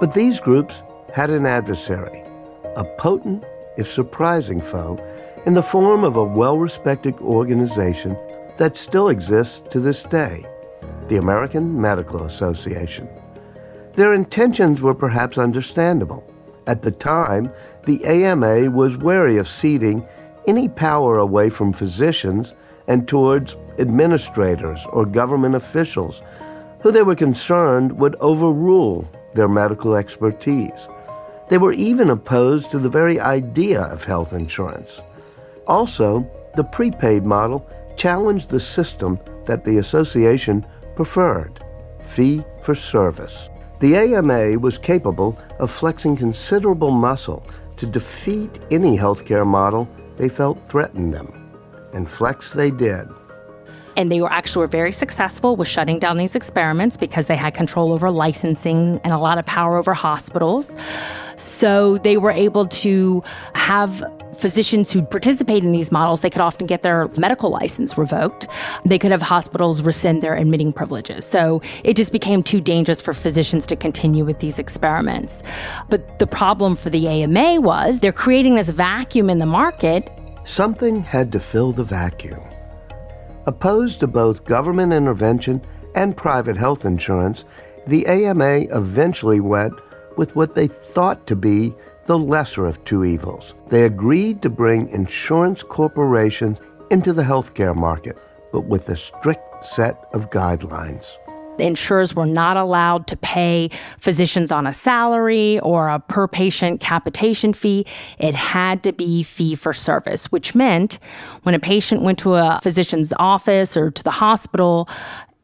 But 0.00 0.12
these 0.14 0.40
groups 0.40 0.74
had 1.14 1.30
an 1.30 1.46
adversary, 1.46 2.24
a 2.76 2.84
potent, 2.98 3.44
if 3.78 3.90
surprising 3.90 4.60
foe, 4.60 4.98
in 5.46 5.54
the 5.54 5.62
form 5.62 6.02
of 6.02 6.16
a 6.16 6.24
well 6.24 6.58
respected 6.58 7.14
organization 7.20 8.18
that 8.58 8.76
still 8.76 9.08
exists 9.08 9.62
to 9.70 9.80
this 9.80 10.02
day 10.02 10.44
the 11.08 11.16
American 11.18 11.80
Medical 11.80 12.24
Association. 12.24 13.08
Their 13.94 14.14
intentions 14.14 14.80
were 14.80 14.94
perhaps 14.94 15.38
understandable. 15.38 16.24
At 16.66 16.82
the 16.82 16.90
time, 16.90 17.52
the 17.86 18.04
AMA 18.04 18.70
was 18.70 18.96
wary 18.96 19.36
of 19.36 19.48
ceding 19.48 20.06
any 20.46 20.68
power 20.68 21.18
away 21.18 21.48
from 21.48 21.72
physicians 21.72 22.52
and 22.86 23.06
towards 23.06 23.56
administrators 23.78 24.80
or 24.92 25.06
government 25.06 25.54
officials 25.54 26.22
who 26.82 26.90
they 26.90 27.02
were 27.02 27.14
concerned 27.14 27.98
would 27.98 28.16
overrule 28.20 29.08
their 29.34 29.48
medical 29.48 29.94
expertise. 29.94 30.88
They 31.48 31.58
were 31.58 31.72
even 31.72 32.10
opposed 32.10 32.70
to 32.70 32.78
the 32.78 32.88
very 32.88 33.20
idea 33.20 33.82
of 33.82 34.04
health 34.04 34.32
insurance. 34.32 35.00
Also, 35.66 36.28
the 36.56 36.64
prepaid 36.64 37.24
model 37.24 37.68
challenged 37.96 38.48
the 38.48 38.60
system 38.60 39.18
that 39.46 39.64
the 39.64 39.78
association 39.78 40.66
preferred 40.96 41.62
fee 42.08 42.44
for 42.62 42.74
service. 42.74 43.48
The 43.80 43.96
AMA 43.96 44.58
was 44.58 44.78
capable 44.78 45.38
of 45.58 45.70
flexing 45.70 46.16
considerable 46.16 46.90
muscle 46.90 47.44
to 47.78 47.86
defeat 47.86 48.60
any 48.70 48.96
healthcare 48.96 49.46
model 49.46 49.88
they 50.16 50.28
felt 50.28 50.68
threatened 50.68 51.12
them. 51.14 51.41
And 51.92 52.08
flex 52.08 52.52
they 52.52 52.70
did. 52.70 53.08
And 53.96 54.10
they 54.10 54.20
were 54.20 54.32
actually 54.32 54.60
were 54.60 54.68
very 54.68 54.92
successful 54.92 55.54
with 55.54 55.68
shutting 55.68 55.98
down 55.98 56.16
these 56.16 56.34
experiments 56.34 56.96
because 56.96 57.26
they 57.26 57.36
had 57.36 57.54
control 57.54 57.92
over 57.92 58.10
licensing 58.10 59.00
and 59.04 59.12
a 59.12 59.18
lot 59.18 59.36
of 59.36 59.44
power 59.44 59.76
over 59.76 59.92
hospitals. 59.92 60.74
So 61.36 61.98
they 61.98 62.16
were 62.16 62.30
able 62.30 62.66
to 62.68 63.22
have 63.54 64.02
physicians 64.42 64.90
who 64.90 65.02
participate 65.02 65.62
in 65.62 65.70
these 65.70 65.92
models, 65.92 66.20
they 66.20 66.30
could 66.30 66.40
often 66.40 66.66
get 66.66 66.82
their 66.82 67.06
medical 67.16 67.48
license 67.48 67.96
revoked. 67.96 68.48
They 68.84 68.98
could 68.98 69.12
have 69.12 69.22
hospitals 69.22 69.82
rescind 69.82 70.20
their 70.20 70.34
admitting 70.34 70.72
privileges. 70.72 71.24
So 71.24 71.62
it 71.84 71.94
just 71.94 72.10
became 72.10 72.42
too 72.42 72.60
dangerous 72.60 73.00
for 73.00 73.14
physicians 73.14 73.66
to 73.68 73.76
continue 73.76 74.24
with 74.24 74.40
these 74.40 74.58
experiments. 74.58 75.44
But 75.88 76.18
the 76.18 76.26
problem 76.26 76.74
for 76.74 76.90
the 76.90 77.06
AMA 77.06 77.60
was 77.60 78.00
they're 78.00 78.12
creating 78.12 78.56
this 78.56 78.68
vacuum 78.68 79.30
in 79.30 79.38
the 79.38 79.46
market. 79.46 80.10
Something 80.44 81.02
had 81.02 81.30
to 81.32 81.40
fill 81.40 81.72
the 81.72 81.84
vacuum. 81.84 82.40
Opposed 83.46 84.00
to 84.00 84.06
both 84.06 84.44
government 84.44 84.92
intervention 84.92 85.62
and 85.94 86.16
private 86.16 86.56
health 86.56 86.84
insurance, 86.84 87.44
the 87.86 88.06
AMA 88.06 88.66
eventually 88.70 89.40
went 89.40 89.74
with 90.16 90.34
what 90.36 90.54
they 90.54 90.66
thought 90.68 91.26
to 91.26 91.36
be 91.36 91.74
the 92.06 92.18
lesser 92.18 92.66
of 92.66 92.84
two 92.84 93.04
evils. 93.04 93.54
They 93.68 93.84
agreed 93.84 94.42
to 94.42 94.50
bring 94.50 94.88
insurance 94.88 95.62
corporations 95.62 96.58
into 96.90 97.12
the 97.12 97.22
healthcare 97.22 97.74
market, 97.74 98.18
but 98.52 98.64
with 98.64 98.88
a 98.88 98.96
strict 98.96 99.64
set 99.64 100.04
of 100.12 100.30
guidelines. 100.30 101.06
Insurers 101.62 102.14
were 102.14 102.26
not 102.26 102.56
allowed 102.56 103.06
to 103.08 103.16
pay 103.16 103.70
physicians 103.98 104.50
on 104.50 104.66
a 104.66 104.72
salary 104.72 105.58
or 105.60 105.88
a 105.88 106.00
per 106.00 106.28
patient 106.28 106.80
capitation 106.80 107.52
fee. 107.52 107.86
It 108.18 108.34
had 108.34 108.82
to 108.82 108.92
be 108.92 109.22
fee 109.22 109.54
for 109.54 109.72
service, 109.72 110.26
which 110.32 110.54
meant 110.54 110.98
when 111.44 111.54
a 111.54 111.60
patient 111.60 112.02
went 112.02 112.18
to 112.20 112.34
a 112.34 112.60
physician's 112.62 113.12
office 113.18 113.76
or 113.76 113.90
to 113.90 114.02
the 114.02 114.10
hospital, 114.10 114.88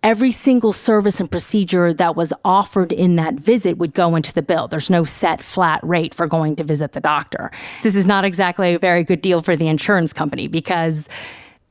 every 0.02 0.30
single 0.30 0.72
service 0.72 1.20
and 1.20 1.30
procedure 1.30 1.92
that 1.92 2.14
was 2.14 2.32
offered 2.44 2.92
in 2.92 3.16
that 3.16 3.34
visit 3.34 3.78
would 3.78 3.94
go 3.94 4.14
into 4.14 4.32
the 4.32 4.42
bill. 4.42 4.68
There's 4.68 4.90
no 4.90 5.04
set 5.04 5.42
flat 5.42 5.80
rate 5.82 6.14
for 6.14 6.26
going 6.26 6.56
to 6.56 6.64
visit 6.64 6.92
the 6.92 7.00
doctor. 7.00 7.50
This 7.82 7.94
is 7.94 8.06
not 8.06 8.24
exactly 8.24 8.74
a 8.74 8.78
very 8.78 9.02
good 9.02 9.20
deal 9.20 9.42
for 9.42 9.56
the 9.56 9.66
insurance 9.66 10.12
company 10.12 10.46
because 10.46 11.08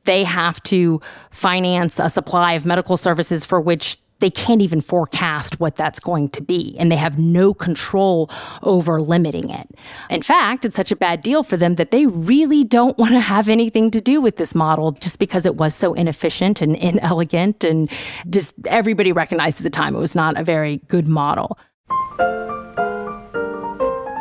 they 0.03 0.23
have 0.23 0.61
to 0.63 1.01
finance 1.31 1.99
a 1.99 2.09
supply 2.09 2.53
of 2.53 2.65
medical 2.65 2.97
services 2.97 3.45
for 3.45 3.61
which 3.61 3.97
they 4.19 4.29
can't 4.29 4.61
even 4.61 4.81
forecast 4.81 5.59
what 5.59 5.75
that's 5.75 5.99
going 5.99 6.29
to 6.29 6.41
be, 6.41 6.75
and 6.79 6.91
they 6.91 6.95
have 6.95 7.19
no 7.19 7.53
control 7.53 8.29
over 8.63 9.01
limiting 9.01 9.49
it. 9.49 9.69
In 10.09 10.21
fact, 10.21 10.65
it's 10.65 10.75
such 10.75 10.91
a 10.91 10.95
bad 10.95 11.21
deal 11.21 11.43
for 11.43 11.57
them 11.57 11.75
that 11.75 11.91
they 11.91 12.05
really 12.05 12.63
don't 12.63 12.97
want 12.97 13.13
to 13.13 13.19
have 13.19 13.47
anything 13.47 13.91
to 13.91 14.01
do 14.01 14.19
with 14.19 14.37
this 14.37 14.55
model 14.55 14.93
just 14.93 15.19
because 15.19 15.45
it 15.45 15.55
was 15.55 15.75
so 15.75 15.93
inefficient 15.93 16.61
and 16.61 16.75
inelegant, 16.75 17.63
and 17.63 17.89
just 18.29 18.55
everybody 18.65 19.11
recognized 19.11 19.57
at 19.57 19.63
the 19.63 19.69
time 19.69 19.95
it 19.95 19.99
was 19.99 20.15
not 20.15 20.37
a 20.39 20.43
very 20.43 20.77
good 20.87 21.07
model. 21.07 21.57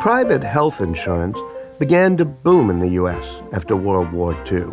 Private 0.01 0.43
health 0.43 0.79
insurance 0.79 1.37
began 1.79 2.17
to 2.17 2.25
boom 2.25 2.69
in 2.69 2.79
the 2.79 2.89
U.S. 2.89 3.25
after 3.51 3.75
World 3.75 4.11
War 4.11 4.33
II, 4.51 4.67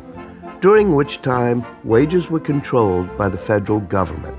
during 0.61 0.95
which 0.95 1.23
time 1.23 1.65
wages 1.83 2.31
were 2.31 2.41
controlled 2.41 3.15
by 3.17 3.29
the 3.29 3.39
federal 3.39 3.81
government 3.81 4.37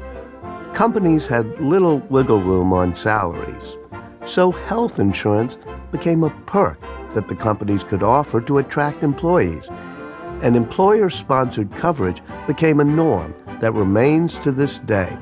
companies 0.75 1.25
had 1.25 1.58
little 1.62 2.00
wiggle 2.10 2.41
room 2.41 2.74
on 2.74 2.94
salaries, 2.94 3.77
so 4.27 4.51
health 4.51 5.00
insurance 5.00 5.58
became 5.89 6.22
a 6.22 6.29
perk 6.46 6.77
that 7.13 7.29
the 7.29 7.36
companies 7.36 7.82
could 7.82 8.03
offer 8.03 8.41
to 8.41 8.58
attract 8.58 9.01
employees. 9.01 9.70
And 10.41 10.58
employer 10.58 11.10
sponsored 11.10 11.74
coverage 11.77 12.22
became 12.46 12.82
a 12.82 12.84
norm 12.84 13.34
that 13.62 13.74
remains 13.74 14.38
to 14.39 14.51
this 14.51 14.77
day. 14.79 15.17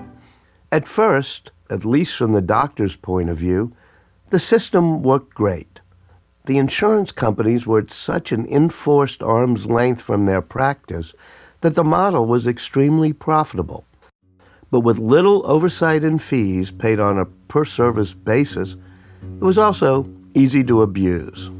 At 0.71 0.87
first, 0.87 1.51
at 1.69 1.85
least 1.85 2.15
from 2.15 2.31
the 2.31 2.41
doctor's 2.41 2.95
point 2.95 3.29
of 3.29 3.37
view, 3.37 3.75
the 4.31 4.39
system 4.39 5.03
worked 5.03 5.35
great. 5.35 5.81
The 6.45 6.57
insurance 6.57 7.11
companies 7.11 7.67
were 7.67 7.79
at 7.79 7.91
such 7.91 8.31
an 8.31 8.47
enforced 8.47 9.21
arm's 9.21 9.67
length 9.67 10.01
from 10.01 10.25
their 10.25 10.41
practice 10.41 11.13
that 11.61 11.75
the 11.75 11.83
model 11.83 12.25
was 12.25 12.47
extremely 12.47 13.13
profitable 13.13 13.85
but 14.73 14.79
with 14.79 14.97
little 14.97 15.45
oversight 15.45 16.03
and 16.03 16.19
fees 16.19 16.71
paid 16.71 16.99
on 16.99 17.19
a 17.19 17.25
per 17.47 17.63
service 17.63 18.15
basis, 18.15 18.75
it 19.21 19.43
was 19.43 19.59
also 19.59 20.09
easy 20.33 20.63
to 20.63 20.81
abuse. 20.81 21.51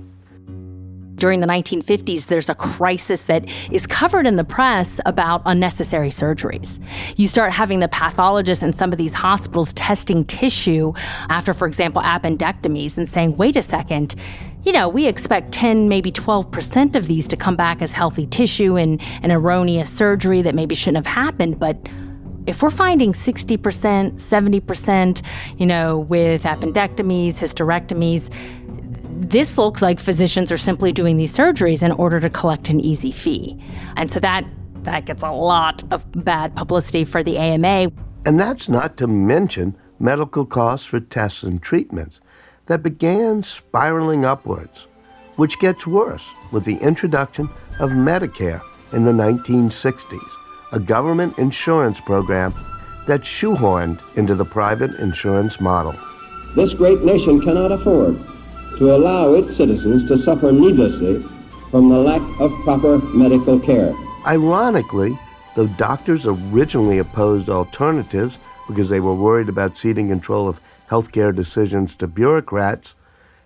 During 1.13 1.39
the 1.39 1.45
1950s, 1.45 2.25
there's 2.25 2.49
a 2.49 2.55
crisis 2.55 3.21
that 3.23 3.45
is 3.69 3.85
covered 3.85 4.25
in 4.25 4.35
the 4.35 4.43
press 4.43 4.99
about 5.05 5.43
unnecessary 5.45 6.09
surgeries. 6.09 6.83
You 7.15 7.27
start 7.27 7.51
having 7.51 7.81
the 7.81 7.87
pathologists 7.87 8.63
in 8.63 8.73
some 8.73 8.91
of 8.91 8.97
these 8.97 9.13
hospitals 9.13 9.73
testing 9.73 10.25
tissue 10.25 10.93
after, 11.29 11.53
for 11.53 11.67
example, 11.67 12.01
appendectomies 12.01 12.97
and 12.97 13.07
saying, 13.07 13.37
wait 13.37 13.55
a 13.55 13.61
second, 13.61 14.15
you 14.63 14.71
know, 14.71 14.89
we 14.89 15.05
expect 15.05 15.51
10, 15.51 15.87
maybe 15.87 16.11
12% 16.11 16.95
of 16.95 17.05
these 17.05 17.27
to 17.27 17.37
come 17.37 17.55
back 17.55 17.83
as 17.83 17.91
healthy 17.91 18.25
tissue 18.25 18.75
and 18.75 18.99
an 19.21 19.31
erroneous 19.31 19.91
surgery 19.91 20.41
that 20.41 20.55
maybe 20.55 20.73
shouldn't 20.73 21.05
have 21.05 21.13
happened, 21.13 21.59
but 21.59 21.77
If 22.45 22.61
we're 22.61 22.69
finding 22.69 23.13
60%, 23.13 23.57
70%, 24.13 25.21
you 25.57 25.65
know, 25.65 25.99
with 25.99 26.43
appendectomies, 26.43 27.35
hysterectomies, 27.35 28.29
this 29.29 29.57
looks 29.57 29.81
like 29.81 29.99
physicians 29.99 30.51
are 30.51 30.57
simply 30.57 30.91
doing 30.91 31.15
these 31.17 31.35
surgeries 31.35 31.81
in 31.81 31.91
order 31.91 32.19
to 32.19 32.29
collect 32.29 32.69
an 32.69 32.79
easy 32.79 33.11
fee. 33.11 33.63
And 33.95 34.11
so 34.11 34.19
that 34.19 34.45
that 34.83 35.05
gets 35.05 35.23
a 35.23 35.31
lot 35.31 35.81
of 35.91 36.03
bad 36.25 36.55
publicity 36.55 37.05
for 37.05 37.23
the 37.23 37.37
AMA. 37.37 37.91
And 38.25 38.39
that's 38.39 38.67
not 38.67 38.97
to 38.97 39.07
mention 39.07 39.77
medical 39.99 40.45
costs 40.45 40.85
for 40.85 40.99
tests 40.99 41.43
and 41.43 41.61
treatments 41.61 42.19
that 42.65 42.83
began 42.83 43.43
spiraling 43.43 44.25
upwards, 44.25 44.87
which 45.37 45.59
gets 45.59 45.87
worse 45.87 46.25
with 46.51 46.65
the 46.65 46.77
introduction 46.77 47.49
of 47.79 47.91
Medicare 47.91 48.61
in 48.91 49.05
the 49.05 49.11
1960s, 49.11 50.31
a 50.73 50.79
government 50.79 51.37
insurance 51.37 52.01
program 52.01 52.53
that 53.07 53.21
shoehorned 53.21 54.01
into 54.17 54.33
the 54.33 54.43
private 54.43 54.91
insurance 54.99 55.61
model. 55.61 55.95
This 56.55 56.73
great 56.73 57.03
nation 57.03 57.39
cannot 57.39 57.71
afford 57.71 58.19
to 58.79 58.95
allow 58.95 59.33
its 59.33 59.55
citizens 59.55 60.07
to 60.07 60.17
suffer 60.17 60.51
needlessly 60.51 61.23
from 61.69 61.89
the 61.89 61.99
lack 61.99 62.21
of 62.39 62.51
proper 62.63 62.97
medical 63.15 63.59
care. 63.59 63.93
Ironically, 64.25 65.17
though 65.55 65.67
doctors 65.67 66.25
originally 66.25 66.97
opposed 66.97 67.49
alternatives 67.49 68.39
because 68.67 68.89
they 68.89 68.99
were 68.99 69.13
worried 69.13 69.49
about 69.49 69.77
ceding 69.77 70.09
control 70.09 70.47
of 70.49 70.59
healthcare 70.89 71.35
decisions 71.35 71.95
to 71.95 72.07
bureaucrats, 72.07 72.95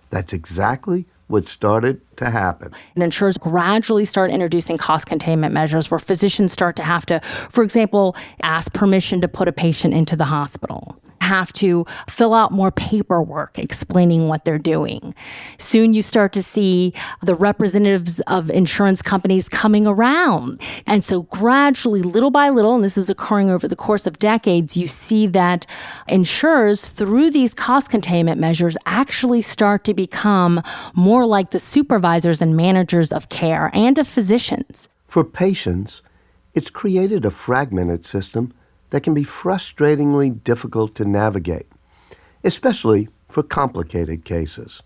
that's 0.08 0.32
exactly 0.32 1.06
what 1.28 1.46
started 1.46 2.00
to 2.16 2.30
happen. 2.30 2.72
And 2.94 3.04
insurers 3.04 3.38
gradually 3.38 4.04
start 4.04 4.30
introducing 4.30 4.76
cost 4.76 5.06
containment 5.06 5.54
measures 5.54 5.90
where 5.90 5.98
physicians 6.00 6.52
start 6.52 6.76
to 6.76 6.82
have 6.82 7.06
to, 7.06 7.20
for 7.50 7.62
example, 7.62 8.16
ask 8.42 8.72
permission 8.72 9.20
to 9.20 9.28
put 9.28 9.46
a 9.46 9.52
patient 9.52 9.94
into 9.94 10.16
the 10.16 10.24
hospital 10.24 11.00
have 11.20 11.52
to 11.54 11.86
fill 12.08 12.34
out 12.34 12.52
more 12.52 12.70
paperwork 12.70 13.58
explaining 13.58 14.28
what 14.28 14.44
they're 14.44 14.58
doing. 14.58 15.14
Soon 15.58 15.94
you 15.94 16.02
start 16.02 16.32
to 16.32 16.42
see 16.42 16.92
the 17.22 17.34
representatives 17.34 18.20
of 18.20 18.50
insurance 18.50 19.02
companies 19.02 19.48
coming 19.48 19.86
around. 19.86 20.60
And 20.86 21.04
so 21.04 21.22
gradually, 21.22 22.02
little 22.02 22.30
by 22.30 22.48
little, 22.48 22.74
and 22.74 22.84
this 22.84 22.96
is 22.96 23.10
occurring 23.10 23.50
over 23.50 23.68
the 23.68 23.76
course 23.76 24.06
of 24.06 24.18
decades, 24.18 24.76
you 24.76 24.86
see 24.86 25.26
that 25.28 25.66
insurers, 26.06 26.86
through 26.86 27.30
these 27.30 27.54
cost 27.54 27.90
containment 27.90 28.40
measures, 28.40 28.76
actually 28.86 29.40
start 29.40 29.84
to 29.84 29.94
become 29.94 30.62
more 30.94 31.26
like 31.26 31.50
the 31.50 31.58
supervisors 31.58 32.40
and 32.40 32.56
managers 32.56 33.12
of 33.12 33.28
care 33.28 33.70
and 33.74 33.98
of 33.98 34.06
physicians. 34.06 34.88
For 35.06 35.24
patients, 35.24 36.02
it's 36.54 36.70
created 36.70 37.24
a 37.24 37.30
fragmented 37.30 38.06
system 38.06 38.52
that 38.90 39.02
can 39.02 39.14
be 39.14 39.24
frustratingly 39.24 40.42
difficult 40.42 40.94
to 40.94 41.04
navigate, 41.04 41.66
especially 42.44 43.08
for 43.28 43.42
complicated 43.42 44.24
cases 44.24 44.82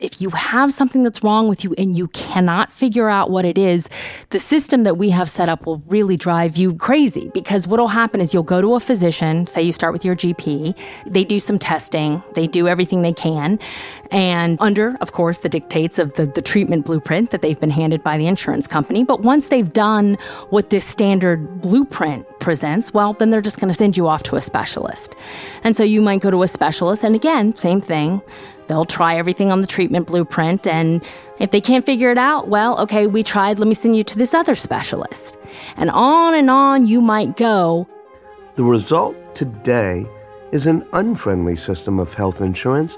if 0.00 0.20
you 0.20 0.30
have 0.30 0.72
something 0.72 1.04
that's 1.04 1.22
wrong 1.22 1.46
with 1.46 1.62
you 1.62 1.72
and 1.78 1.96
you 1.96 2.08
cannot 2.08 2.72
figure 2.72 3.08
out 3.08 3.30
what 3.30 3.44
it 3.44 3.56
is, 3.56 3.88
the 4.30 4.40
system 4.40 4.82
that 4.82 4.98
we 4.98 5.10
have 5.10 5.30
set 5.30 5.48
up 5.48 5.66
will 5.66 5.78
really 5.86 6.16
drive 6.16 6.56
you 6.56 6.74
crazy 6.74 7.30
because 7.32 7.68
what'll 7.68 7.86
happen 7.86 8.20
is 8.20 8.34
you'll 8.34 8.42
go 8.42 8.60
to 8.60 8.74
a 8.74 8.80
physician, 8.80 9.46
say 9.46 9.62
you 9.62 9.70
start 9.70 9.92
with 9.92 10.04
your 10.04 10.16
GP, 10.16 10.76
they 11.06 11.22
do 11.22 11.38
some 11.38 11.60
testing, 11.60 12.20
they 12.34 12.48
do 12.48 12.66
everything 12.66 13.02
they 13.02 13.12
can, 13.12 13.60
and 14.10 14.58
under, 14.60 14.96
of 15.00 15.12
course, 15.12 15.38
the 15.38 15.48
dictates 15.48 15.96
of 16.00 16.12
the, 16.14 16.26
the 16.26 16.42
treatment 16.42 16.84
blueprint 16.86 17.30
that 17.30 17.40
they've 17.40 17.60
been 17.60 17.70
handed 17.70 18.02
by 18.02 18.18
the 18.18 18.26
insurance 18.26 18.66
company. 18.66 19.04
But 19.04 19.22
once 19.22 19.46
they've 19.46 19.72
done 19.72 20.18
what 20.50 20.70
this 20.70 20.84
standard 20.84 21.60
blueprint 21.60 22.26
presents, 22.40 22.92
well, 22.92 23.12
then 23.12 23.30
they're 23.30 23.40
just 23.40 23.60
going 23.60 23.72
to 23.72 23.78
send 23.78 23.96
you 23.96 24.08
off 24.08 24.24
to 24.24 24.34
a 24.34 24.40
specialist. 24.40 25.14
And 25.62 25.76
so 25.76 25.84
you 25.84 26.02
might 26.02 26.20
go 26.20 26.32
to 26.32 26.42
a 26.42 26.48
specialist, 26.48 27.04
and 27.04 27.14
again, 27.14 27.54
same 27.54 27.80
thing 27.80 28.20
They'll 28.66 28.84
try 28.84 29.16
everything 29.16 29.52
on 29.52 29.60
the 29.60 29.66
treatment 29.66 30.06
blueprint, 30.06 30.66
and 30.66 31.02
if 31.38 31.50
they 31.50 31.60
can't 31.60 31.84
figure 31.84 32.10
it 32.10 32.18
out, 32.18 32.48
well, 32.48 32.78
okay, 32.80 33.06
we 33.06 33.22
tried, 33.22 33.58
let 33.58 33.68
me 33.68 33.74
send 33.74 33.96
you 33.96 34.04
to 34.04 34.18
this 34.18 34.32
other 34.32 34.54
specialist. 34.54 35.36
And 35.76 35.90
on 35.90 36.34
and 36.34 36.50
on 36.50 36.86
you 36.86 37.00
might 37.00 37.36
go. 37.36 37.86
The 38.54 38.64
result 38.64 39.16
today 39.34 40.06
is 40.52 40.66
an 40.66 40.86
unfriendly 40.92 41.56
system 41.56 41.98
of 41.98 42.14
health 42.14 42.40
insurance 42.40 42.96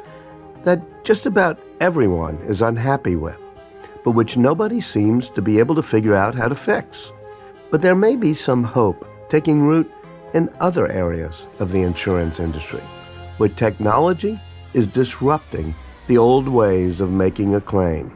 that 0.64 0.80
just 1.04 1.26
about 1.26 1.58
everyone 1.80 2.36
is 2.42 2.62
unhappy 2.62 3.16
with, 3.16 3.38
but 4.04 4.10
which 4.10 4.36
nobody 4.36 4.80
seems 4.80 5.28
to 5.30 5.42
be 5.42 5.58
able 5.58 5.74
to 5.74 5.82
figure 5.82 6.14
out 6.14 6.34
how 6.34 6.48
to 6.48 6.54
fix. 6.54 7.12
But 7.70 7.82
there 7.82 7.94
may 7.94 8.14
be 8.14 8.34
some 8.34 8.62
hope 8.62 9.08
taking 9.28 9.62
root 9.62 9.90
in 10.34 10.52
other 10.60 10.90
areas 10.92 11.46
of 11.58 11.72
the 11.72 11.82
insurance 11.82 12.38
industry, 12.38 12.82
where 13.38 13.48
technology 13.48 14.38
is 14.76 14.86
disrupting 14.92 15.74
the 16.06 16.18
old 16.18 16.46
ways 16.46 17.00
of 17.00 17.10
making 17.10 17.54
a 17.54 17.60
claim. 17.60 18.14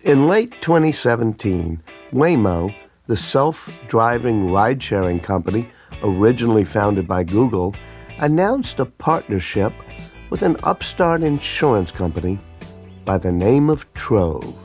In 0.00 0.26
late 0.26 0.52
2017, 0.62 1.82
Waymo, 2.12 2.74
the 3.06 3.16
self 3.16 3.84
driving 3.88 4.50
ride 4.50 4.82
sharing 4.82 5.20
company 5.20 5.68
originally 6.02 6.64
founded 6.64 7.06
by 7.06 7.22
Google, 7.24 7.74
announced 8.20 8.78
a 8.78 8.86
partnership 8.86 9.72
with 10.30 10.42
an 10.42 10.56
upstart 10.62 11.22
insurance 11.22 11.90
company 11.90 12.38
by 13.04 13.18
the 13.18 13.32
name 13.32 13.68
of 13.68 13.92
Trove. 13.92 14.56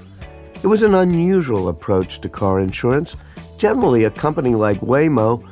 It 0.64 0.68
was 0.68 0.84
an 0.84 0.96
unusual 0.96 1.68
approach 1.68 2.22
to 2.22 2.30
car 2.30 2.60
insurance. 2.60 3.16
Generally, 3.58 4.06
a 4.06 4.12
company 4.12 4.56
like 4.56 4.80
Waymo 4.80 5.46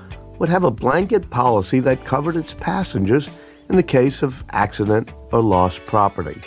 would 0.43 0.49
have 0.49 0.65
a 0.65 0.71
blanket 0.71 1.29
policy 1.29 1.79
that 1.79 2.03
covered 2.03 2.35
its 2.35 2.53
passengers 2.55 3.29
in 3.69 3.77
the 3.77 3.81
case 3.81 4.21
of 4.21 4.43
accident 4.49 5.09
or 5.31 5.41
lost 5.41 5.79
property. 5.85 6.41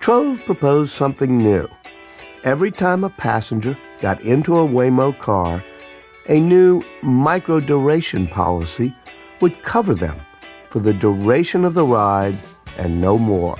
Trove 0.00 0.44
proposed 0.46 0.92
something 0.92 1.38
new. 1.38 1.68
Every 2.42 2.72
time 2.72 3.04
a 3.04 3.10
passenger 3.10 3.78
got 4.00 4.20
into 4.22 4.58
a 4.58 4.66
Waymo 4.66 5.16
car, 5.16 5.62
a 6.28 6.40
new 6.40 6.82
micro 7.04 7.60
duration 7.60 8.26
policy 8.26 8.92
would 9.40 9.62
cover 9.62 9.94
them 9.94 10.18
for 10.70 10.80
the 10.80 10.92
duration 10.92 11.64
of 11.64 11.74
the 11.74 11.84
ride 11.84 12.36
and 12.78 13.00
no 13.00 13.16
more. 13.16 13.56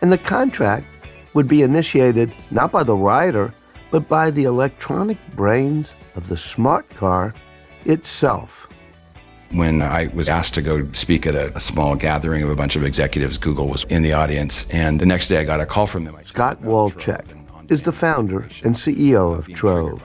And 0.00 0.10
the 0.10 0.16
contract 0.16 0.86
would 1.34 1.48
be 1.48 1.60
initiated 1.60 2.32
not 2.50 2.72
by 2.72 2.84
the 2.84 2.96
rider, 2.96 3.52
but 3.90 4.08
by 4.08 4.30
the 4.30 4.44
electronic 4.44 5.18
brains 5.36 5.92
of 6.16 6.28
the 6.28 6.38
smart 6.38 6.88
car 6.88 7.34
itself. 7.84 8.59
When 9.50 9.82
I 9.82 10.10
was 10.14 10.28
asked 10.28 10.54
to 10.54 10.62
go 10.62 10.90
speak 10.92 11.26
at 11.26 11.34
a, 11.34 11.54
a, 11.56 11.60
small 11.60 11.96
gathering 11.96 12.42
of 12.44 12.50
a 12.50 12.54
bunch 12.54 12.76
of 12.76 12.84
executives, 12.84 13.36
Google 13.36 13.66
was 13.66 13.82
in 13.84 14.02
the 14.02 14.12
audience, 14.12 14.64
and 14.70 15.00
the 15.00 15.06
next 15.06 15.26
day 15.26 15.38
I 15.38 15.44
got 15.44 15.60
a 15.60 15.66
call 15.66 15.88
from 15.88 16.04
them. 16.04 16.16
Scott 16.24 16.62
Walchek 16.62 17.24
is 17.68 17.82
the 17.82 17.92
founder 17.92 18.48
and 18.62 18.76
CEO 18.76 19.36
of 19.36 19.48
Trove. 19.48 20.02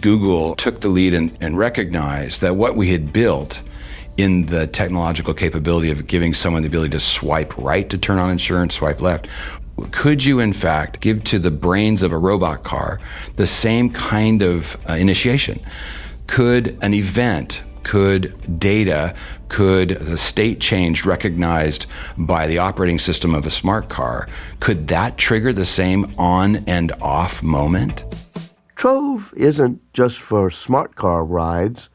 Google 0.00 0.56
took 0.56 0.80
the 0.80 0.88
lead 0.88 1.14
and, 1.14 1.36
and 1.40 1.56
recognized 1.56 2.40
that 2.40 2.56
what 2.56 2.76
we 2.76 2.90
had 2.90 3.12
built 3.12 3.62
in 4.16 4.46
the 4.46 4.66
technological 4.66 5.32
capability 5.32 5.90
of 5.90 6.06
giving 6.08 6.34
someone 6.34 6.62
the 6.62 6.68
ability 6.68 6.90
to 6.90 7.00
swipe 7.00 7.56
right 7.56 7.88
to 7.90 7.96
turn 7.96 8.18
on 8.18 8.30
insurance, 8.30 8.74
swipe 8.74 9.00
left, 9.00 9.28
could 9.92 10.24
you, 10.24 10.40
in 10.40 10.52
fact, 10.52 11.00
give 11.00 11.22
to 11.24 11.38
the 11.38 11.52
brains 11.52 12.02
of 12.02 12.10
a 12.10 12.18
robot 12.18 12.64
car 12.64 12.98
the 13.36 13.46
same 13.46 13.90
kind 13.90 14.42
of 14.42 14.76
uh, 14.88 14.94
initiation? 14.94 15.60
Could 16.26 16.76
an 16.82 16.94
event 16.94 17.62
could 17.82 18.58
data, 18.58 19.14
could 19.48 19.90
the 19.90 20.18
state 20.18 20.60
change 20.60 21.04
recognized 21.04 21.86
by 22.16 22.46
the 22.46 22.58
operating 22.58 22.98
system 22.98 23.34
of 23.34 23.46
a 23.46 23.50
smart 23.50 23.88
car, 23.88 24.28
could 24.60 24.88
that 24.88 25.16
trigger 25.16 25.52
the 25.52 25.64
same 25.64 26.12
on 26.18 26.56
and 26.66 26.92
off 27.00 27.42
moment? 27.42 28.04
Trove 28.76 29.34
isn't 29.36 29.80
just 29.92 30.18
for 30.20 30.50
smart 30.50 30.94
car 30.94 31.24
rides. 31.24 31.88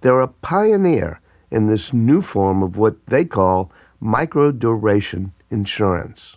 They're 0.00 0.20
a 0.20 0.28
pioneer 0.28 1.20
in 1.50 1.68
this 1.68 1.92
new 1.92 2.20
form 2.20 2.62
of 2.62 2.76
what 2.76 3.06
they 3.06 3.24
call 3.24 3.70
micro 4.00 4.50
duration 4.52 5.32
insurance. 5.50 6.36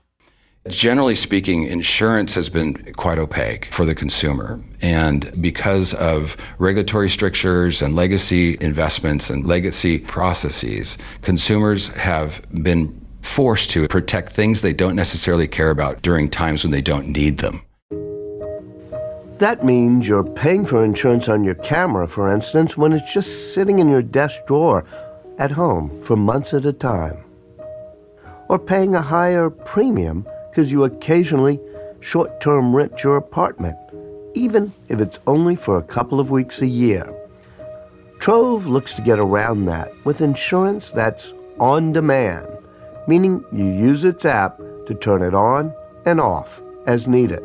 Generally 0.67 1.15
speaking, 1.15 1.63
insurance 1.63 2.35
has 2.35 2.49
been 2.49 2.75
quite 2.93 3.17
opaque 3.17 3.69
for 3.71 3.85
the 3.85 3.95
consumer. 3.95 4.61
And 4.81 5.31
because 5.41 5.93
of 5.93 6.35
regulatory 6.57 7.09
strictures 7.09 7.81
and 7.81 7.95
legacy 7.95 8.57
investments 8.59 9.29
and 9.29 9.45
legacy 9.45 9.99
processes, 9.99 10.97
consumers 11.21 11.87
have 11.89 12.41
been 12.61 12.93
forced 13.21 13.71
to 13.71 13.87
protect 13.87 14.33
things 14.33 14.61
they 14.61 14.73
don't 14.73 14.95
necessarily 14.95 15.47
care 15.47 15.69
about 15.69 16.01
during 16.01 16.29
times 16.29 16.63
when 16.63 16.71
they 16.71 16.81
don't 16.81 17.07
need 17.07 17.37
them. 17.37 17.61
That 19.39 19.63
means 19.63 20.07
you're 20.07 20.25
paying 20.25 20.65
for 20.65 20.83
insurance 20.83 21.29
on 21.29 21.45
your 21.45 21.55
camera, 21.55 22.05
for 22.05 22.31
instance, 22.31 22.75
when 22.75 22.91
it's 22.91 23.13
just 23.13 23.53
sitting 23.53 23.79
in 23.79 23.87
your 23.87 24.01
desk 24.01 24.35
drawer 24.45 24.83
at 25.37 25.51
home 25.51 26.03
for 26.03 26.17
months 26.17 26.53
at 26.53 26.65
a 26.65 26.73
time. 26.73 27.23
Or 28.49 28.59
paying 28.59 28.93
a 28.93 29.01
higher 29.01 29.49
premium 29.49 30.27
because 30.49 30.71
you 30.71 30.83
occasionally 30.83 31.59
short 31.99 32.41
term 32.41 32.75
rent 32.75 33.03
your 33.03 33.17
apartment 33.17 33.77
even 34.33 34.71
if 34.87 34.99
it's 34.99 35.19
only 35.27 35.55
for 35.55 35.77
a 35.77 35.83
couple 35.83 36.19
of 36.19 36.31
weeks 36.31 36.61
a 36.61 36.67
year. 36.67 37.13
Trove 38.19 38.67
looks 38.67 38.93
to 38.93 39.01
get 39.01 39.19
around 39.19 39.65
that 39.65 39.91
with 40.05 40.21
insurance 40.21 40.89
that's 40.89 41.33
on 41.59 41.93
demand, 41.93 42.47
meaning 43.07 43.43
you 43.51 43.65
use 43.65 44.03
its 44.03 44.25
app 44.25 44.57
to 44.87 44.93
turn 44.95 45.21
it 45.21 45.33
on 45.33 45.73
and 46.05 46.19
off 46.19 46.61
as 46.85 47.07
needed, 47.07 47.43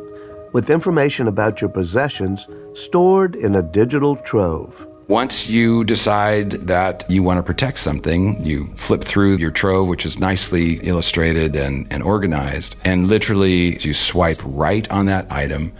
with 0.53 0.69
information 0.69 1.27
about 1.27 1.61
your 1.61 1.69
possessions 1.69 2.47
stored 2.73 3.35
in 3.35 3.55
a 3.55 3.61
digital 3.61 4.15
trove. 4.17 4.87
Once 5.07 5.47
you 5.47 5.83
decide 5.83 6.49
that 6.65 7.05
you 7.07 7.21
want 7.21 7.37
to 7.37 7.43
protect 7.43 7.77
something, 7.77 8.43
you 8.43 8.65
flip 8.75 9.03
through 9.03 9.35
your 9.35 9.51
trove, 9.51 9.87
which 9.87 10.03
is 10.03 10.17
nicely 10.17 10.79
illustrated 10.81 11.55
and, 11.55 11.85
and 11.91 12.01
organized, 12.01 12.75
and 12.83 13.07
literally 13.07 13.77
you 13.81 13.93
swipe 13.93 14.37
right 14.43 14.89
on 14.89 15.05
that 15.05 15.31
item, 15.31 15.71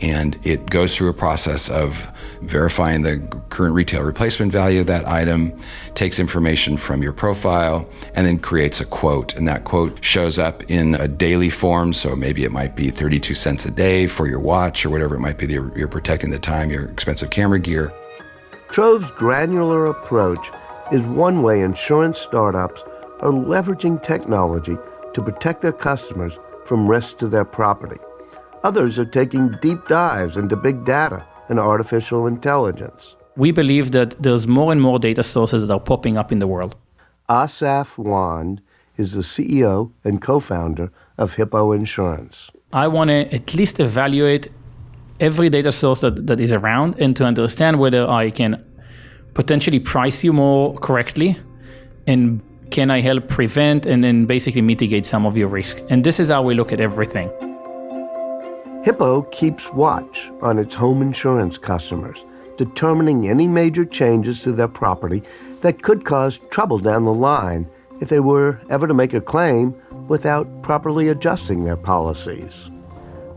and 0.00 0.38
it 0.44 0.70
goes 0.70 0.94
through 0.94 1.08
a 1.08 1.12
process 1.12 1.68
of 1.68 2.06
verifying 2.42 3.02
the 3.02 3.18
current 3.48 3.74
retail 3.74 4.02
replacement 4.02 4.52
value 4.52 4.80
of 4.80 4.86
that 4.86 5.08
item, 5.08 5.52
takes 5.94 6.20
information 6.20 6.76
from 6.76 7.02
your 7.02 7.12
profile, 7.12 7.84
and 8.14 8.28
then 8.28 8.38
creates 8.38 8.80
a 8.80 8.84
quote. 8.84 9.34
And 9.34 9.48
that 9.48 9.64
quote 9.64 10.04
shows 10.04 10.38
up 10.38 10.62
in 10.70 10.94
a 10.94 11.08
daily 11.08 11.50
form, 11.50 11.92
so 11.92 12.14
maybe 12.14 12.44
it 12.44 12.52
might 12.52 12.76
be 12.76 12.90
32 12.90 13.34
cents 13.34 13.66
a 13.66 13.72
day 13.72 14.06
for 14.06 14.28
your 14.28 14.38
watch 14.38 14.86
or 14.86 14.90
whatever 14.90 15.16
it 15.16 15.20
might 15.20 15.36
be 15.36 15.46
that 15.46 15.52
you're, 15.52 15.76
you're 15.76 15.88
protecting 15.88 16.30
the 16.30 16.38
time, 16.38 16.70
your 16.70 16.84
expensive 16.84 17.30
camera 17.30 17.58
gear. 17.58 17.92
Trove's 18.70 19.10
granular 19.12 19.86
approach 19.86 20.50
is 20.92 21.02
one 21.02 21.42
way 21.42 21.62
insurance 21.62 22.18
startups 22.18 22.82
are 23.20 23.30
leveraging 23.30 24.02
technology 24.02 24.76
to 25.14 25.22
protect 25.22 25.62
their 25.62 25.72
customers 25.72 26.38
from 26.66 26.86
risks 26.86 27.14
to 27.14 27.28
their 27.28 27.46
property. 27.46 27.98
Others 28.62 28.98
are 28.98 29.06
taking 29.06 29.56
deep 29.62 29.88
dives 29.88 30.36
into 30.36 30.54
big 30.54 30.84
data 30.84 31.24
and 31.48 31.58
artificial 31.58 32.26
intelligence. 32.26 33.16
We 33.36 33.52
believe 33.52 33.92
that 33.92 34.22
there's 34.22 34.46
more 34.46 34.70
and 34.70 34.82
more 34.82 34.98
data 34.98 35.22
sources 35.22 35.62
that 35.62 35.72
are 35.72 35.80
popping 35.80 36.18
up 36.18 36.30
in 36.30 36.38
the 36.38 36.46
world. 36.46 36.76
Asaf 37.28 37.96
Wand 37.96 38.60
is 38.98 39.12
the 39.12 39.22
CEO 39.22 39.92
and 40.04 40.20
co 40.20 40.40
founder 40.40 40.90
of 41.16 41.34
Hippo 41.34 41.72
Insurance. 41.72 42.50
I 42.72 42.86
want 42.88 43.08
to 43.08 43.34
at 43.34 43.54
least 43.54 43.80
evaluate 43.80 44.48
every 45.20 45.50
data 45.50 45.72
source 45.72 46.00
that, 46.00 46.26
that 46.26 46.40
is 46.40 46.52
around 46.52 46.96
and 46.98 47.16
to 47.16 47.24
understand 47.24 47.78
whether 47.78 48.08
I 48.08 48.30
can 48.30 48.64
potentially 49.34 49.80
price 49.80 50.24
you 50.24 50.32
more 50.32 50.74
correctly 50.78 51.38
and 52.06 52.40
can 52.70 52.90
I 52.90 53.00
help 53.00 53.28
prevent 53.28 53.86
and 53.86 54.04
then 54.04 54.26
basically 54.26 54.60
mitigate 54.62 55.06
some 55.06 55.26
of 55.26 55.36
your 55.36 55.48
risk. 55.48 55.78
And 55.88 56.04
this 56.04 56.20
is 56.20 56.28
how 56.28 56.42
we 56.42 56.54
look 56.54 56.72
at 56.72 56.80
everything. 56.80 57.30
Hippo 58.84 59.22
keeps 59.30 59.68
watch 59.72 60.30
on 60.40 60.58
its 60.58 60.74
home 60.74 61.02
insurance 61.02 61.58
customers, 61.58 62.24
determining 62.56 63.28
any 63.28 63.46
major 63.46 63.84
changes 63.84 64.40
to 64.40 64.52
their 64.52 64.68
property 64.68 65.22
that 65.62 65.82
could 65.82 66.04
cause 66.04 66.38
trouble 66.50 66.78
down 66.78 67.04
the 67.04 67.12
line 67.12 67.68
if 68.00 68.08
they 68.08 68.20
were 68.20 68.60
ever 68.70 68.86
to 68.86 68.94
make 68.94 69.14
a 69.14 69.20
claim 69.20 69.74
without 70.06 70.62
properly 70.62 71.08
adjusting 71.08 71.64
their 71.64 71.76
policies. 71.76 72.70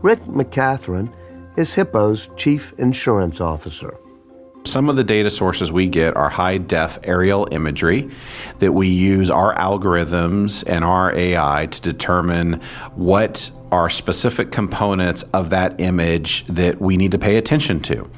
Rick 0.02 0.20
McCathron 0.22 1.12
is 1.56 1.74
Hippo's 1.74 2.28
chief 2.36 2.72
insurance 2.78 3.40
officer. 3.40 3.96
Some 4.64 4.88
of 4.88 4.94
the 4.94 5.02
data 5.02 5.30
sources 5.30 5.72
we 5.72 5.88
get 5.88 6.16
are 6.16 6.28
high 6.28 6.58
def 6.58 6.98
aerial 7.02 7.48
imagery 7.50 8.08
that 8.60 8.72
we 8.72 8.88
use 8.88 9.28
our 9.28 9.54
algorithms 9.56 10.62
and 10.66 10.84
our 10.84 11.12
AI 11.14 11.66
to 11.66 11.80
determine 11.80 12.60
what 12.94 13.50
are 13.72 13.88
specific 13.88 14.52
components 14.52 15.24
of 15.32 15.48
that 15.48 15.80
image 15.80 16.44
that 16.46 16.78
we 16.78 16.98
need 16.98 17.10
to 17.10 17.18
pay 17.18 17.36
attention 17.36 17.80
to. 17.80 18.08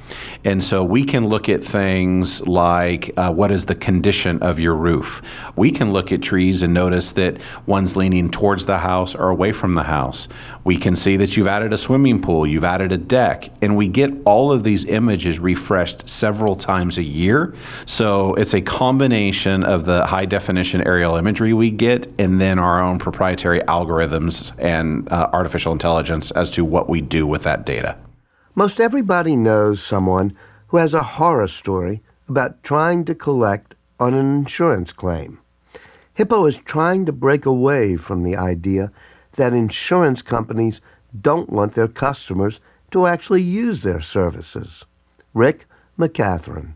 And 0.44 0.62
so 0.62 0.82
we 0.82 1.04
can 1.04 1.28
look 1.28 1.48
at 1.48 1.64
things 1.64 2.40
like 2.42 3.12
uh, 3.16 3.32
what 3.32 3.52
is 3.52 3.66
the 3.66 3.76
condition 3.76 4.42
of 4.42 4.58
your 4.58 4.74
roof. 4.74 5.22
We 5.54 5.70
can 5.70 5.92
look 5.92 6.10
at 6.10 6.22
trees 6.22 6.60
and 6.60 6.74
notice 6.74 7.12
that 7.12 7.38
one's 7.66 7.94
leaning 7.94 8.30
towards 8.30 8.66
the 8.66 8.78
house 8.78 9.14
or 9.14 9.30
away 9.30 9.52
from 9.52 9.76
the 9.76 9.84
house. 9.84 10.26
We 10.64 10.76
can 10.76 10.96
see 10.96 11.16
that 11.18 11.36
you've 11.36 11.46
added 11.46 11.72
a 11.72 11.78
swimming 11.78 12.20
pool, 12.20 12.46
you've 12.46 12.64
added 12.64 12.90
a 12.90 12.98
deck, 12.98 13.50
and 13.62 13.76
we 13.76 13.86
get 13.86 14.10
all 14.24 14.50
of 14.50 14.64
these 14.64 14.84
images 14.86 15.38
refreshed 15.38 16.08
several 16.08 16.56
times 16.56 16.98
a 16.98 17.02
year. 17.02 17.54
So 17.86 18.34
it's 18.34 18.54
a 18.54 18.60
combination 18.60 19.62
of 19.62 19.84
the 19.84 20.06
high 20.06 20.24
definition 20.24 20.84
aerial 20.84 21.16
imagery 21.16 21.52
we 21.52 21.70
get 21.70 22.12
and 22.18 22.40
then 22.40 22.58
our 22.58 22.82
own 22.82 22.98
proprietary 22.98 23.60
algorithms 23.60 24.52
and 24.58 25.10
uh, 25.12 25.30
artificial 25.44 25.72
intelligence 25.72 26.30
as 26.30 26.50
to 26.50 26.64
what 26.64 26.88
we 26.88 27.02
do 27.02 27.26
with 27.26 27.42
that 27.42 27.66
data. 27.66 27.98
Most 28.54 28.80
everybody 28.80 29.36
knows 29.36 29.84
someone 29.84 30.34
who 30.68 30.78
has 30.78 30.94
a 30.94 31.02
horror 31.02 31.48
story 31.48 32.02
about 32.30 32.62
trying 32.62 33.04
to 33.04 33.14
collect 33.14 33.74
on 34.00 34.14
an 34.14 34.24
insurance 34.38 34.90
claim. 34.90 35.38
Hippo 36.14 36.46
is 36.46 36.56
trying 36.64 37.04
to 37.04 37.12
break 37.12 37.44
away 37.44 37.96
from 37.96 38.22
the 38.22 38.36
idea 38.36 38.90
that 39.36 39.52
insurance 39.52 40.22
companies 40.22 40.80
don't 41.20 41.50
want 41.50 41.74
their 41.74 41.88
customers 41.88 42.58
to 42.90 43.06
actually 43.06 43.42
use 43.42 43.82
their 43.82 44.00
services. 44.00 44.86
Rick 45.34 45.66
McCathron 45.98 46.74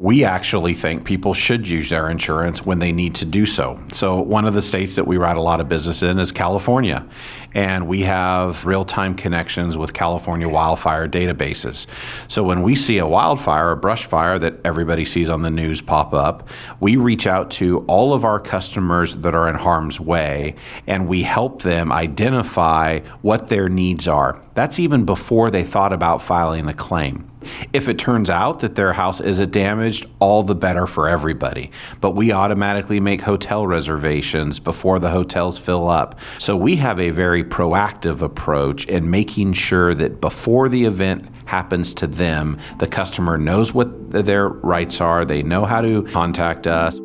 we 0.00 0.24
actually 0.24 0.72
think 0.72 1.04
people 1.04 1.34
should 1.34 1.68
use 1.68 1.90
their 1.90 2.08
insurance 2.08 2.64
when 2.64 2.78
they 2.78 2.90
need 2.90 3.14
to 3.14 3.26
do 3.26 3.44
so. 3.44 3.78
So, 3.92 4.18
one 4.18 4.46
of 4.46 4.54
the 4.54 4.62
states 4.62 4.94
that 4.94 5.06
we 5.06 5.18
write 5.18 5.36
a 5.36 5.42
lot 5.42 5.60
of 5.60 5.68
business 5.68 6.02
in 6.02 6.18
is 6.18 6.32
California, 6.32 7.06
and 7.54 7.88
we 7.88 8.02
have 8.02 8.64
real 8.64 8.84
time 8.84 9.14
connections 9.14 9.76
with 9.76 9.92
California 9.92 10.48
wildfire 10.48 11.08
databases. 11.08 11.86
So, 12.28 12.42
when 12.42 12.62
we 12.62 12.74
see 12.74 12.98
a 12.98 13.06
wildfire, 13.06 13.72
a 13.72 13.76
brush 13.76 14.06
fire 14.06 14.38
that 14.38 14.54
everybody 14.64 15.04
sees 15.04 15.28
on 15.28 15.42
the 15.42 15.50
news 15.50 15.80
pop 15.80 16.14
up, 16.14 16.48
we 16.80 16.96
reach 16.96 17.26
out 17.26 17.50
to 17.52 17.84
all 17.86 18.14
of 18.14 18.24
our 18.24 18.40
customers 18.40 19.16
that 19.16 19.34
are 19.34 19.48
in 19.48 19.56
harm's 19.56 19.98
way 20.00 20.54
and 20.86 21.08
we 21.08 21.22
help 21.22 21.62
them 21.62 21.92
identify 21.92 23.00
what 23.22 23.48
their 23.48 23.68
needs 23.68 24.06
are. 24.06 24.40
That's 24.54 24.78
even 24.78 25.04
before 25.04 25.50
they 25.50 25.64
thought 25.64 25.92
about 25.92 26.22
filing 26.22 26.68
a 26.68 26.74
claim. 26.74 27.30
If 27.72 27.88
it 27.88 27.98
turns 27.98 28.28
out 28.28 28.60
that 28.60 28.74
their 28.74 28.92
house 28.92 29.20
isn't 29.20 29.50
damaged, 29.50 30.06
all 30.18 30.42
the 30.42 30.54
better 30.54 30.86
for 30.86 31.08
everybody. 31.08 31.70
But 32.00 32.10
we 32.10 32.32
automatically 32.32 33.00
make 33.00 33.22
hotel 33.22 33.66
reservations 33.66 34.58
before 34.58 34.98
the 34.98 35.10
hotels 35.10 35.56
fill 35.56 35.88
up. 35.88 36.18
So 36.38 36.56
we 36.56 36.76
have 36.76 37.00
a 37.00 37.10
very 37.10 37.39
proactive 37.44 38.20
approach 38.20 38.86
in 38.86 39.10
making 39.10 39.52
sure 39.52 39.94
that 39.94 40.20
before 40.20 40.68
the 40.68 40.84
event 40.84 41.26
happens 41.46 41.92
to 41.94 42.06
them, 42.06 42.58
the 42.78 42.86
customer 42.86 43.36
knows 43.36 43.74
what 43.74 44.10
their 44.10 44.48
rights 44.48 45.00
are, 45.00 45.24
they 45.24 45.42
know 45.42 45.64
how 45.64 45.80
to 45.80 46.02
contact 46.04 46.66
us. 46.66 46.98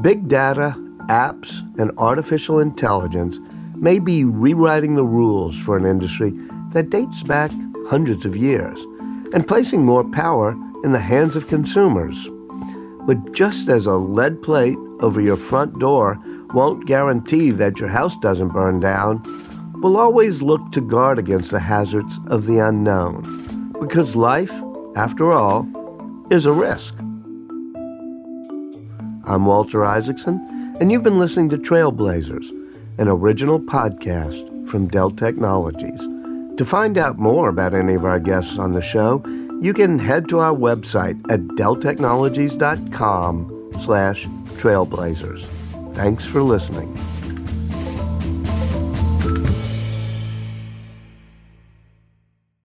Big 0.00 0.28
data, 0.28 0.74
apps, 1.08 1.58
and 1.78 1.90
artificial 1.98 2.60
intelligence 2.60 3.38
may 3.76 3.98
be 3.98 4.24
rewriting 4.24 4.94
the 4.94 5.04
rules 5.04 5.58
for 5.58 5.76
an 5.76 5.84
industry 5.84 6.32
that 6.70 6.90
dates 6.90 7.22
back 7.22 7.50
hundreds 7.88 8.24
of 8.24 8.36
years 8.36 8.80
and 9.34 9.48
placing 9.48 9.84
more 9.84 10.04
power 10.10 10.56
in 10.84 10.92
the 10.92 11.00
hands 11.00 11.36
of 11.36 11.48
consumers. 11.48 12.28
But 13.06 13.34
just 13.34 13.68
as 13.68 13.86
a 13.86 13.94
lead 13.94 14.42
plate 14.42 14.78
over 15.00 15.20
your 15.20 15.36
front 15.36 15.78
door 15.78 16.18
won't 16.54 16.86
guarantee 16.86 17.50
that 17.50 17.80
your 17.80 17.88
house 17.88 18.16
doesn't 18.20 18.50
burn 18.50 18.78
down, 18.80 19.22
we'll 19.82 19.96
always 19.96 20.40
look 20.40 20.70
to 20.70 20.80
guard 20.80 21.18
against 21.18 21.50
the 21.50 21.58
hazards 21.58 22.16
of 22.28 22.46
the 22.46 22.58
unknown. 22.58 23.72
Because 23.80 24.14
life, 24.14 24.52
after 24.94 25.32
all, 25.32 25.66
is 26.30 26.46
a 26.46 26.52
risk. 26.52 26.94
I'm 29.24 29.46
Walter 29.46 29.84
Isaacson, 29.84 30.38
and 30.80 30.92
you've 30.92 31.02
been 31.02 31.18
listening 31.18 31.48
to 31.50 31.58
Trailblazers, 31.58 32.48
an 32.98 33.08
original 33.08 33.58
podcast 33.58 34.70
from 34.70 34.86
Dell 34.86 35.10
Technologies. 35.10 35.98
To 36.58 36.64
find 36.64 36.96
out 36.96 37.18
more 37.18 37.48
about 37.48 37.74
any 37.74 37.94
of 37.94 38.04
our 38.04 38.20
guests 38.20 38.58
on 38.58 38.70
the 38.72 38.82
show, 38.82 39.24
you 39.60 39.74
can 39.74 39.98
head 39.98 40.28
to 40.28 40.38
our 40.38 40.54
website 40.54 41.20
at 41.30 41.40
delltechnologies.com 41.40 43.72
slash 43.80 44.26
trailblazers. 44.26 45.44
Thanks 45.94 46.24
for 46.24 46.42
listening. 46.42 46.96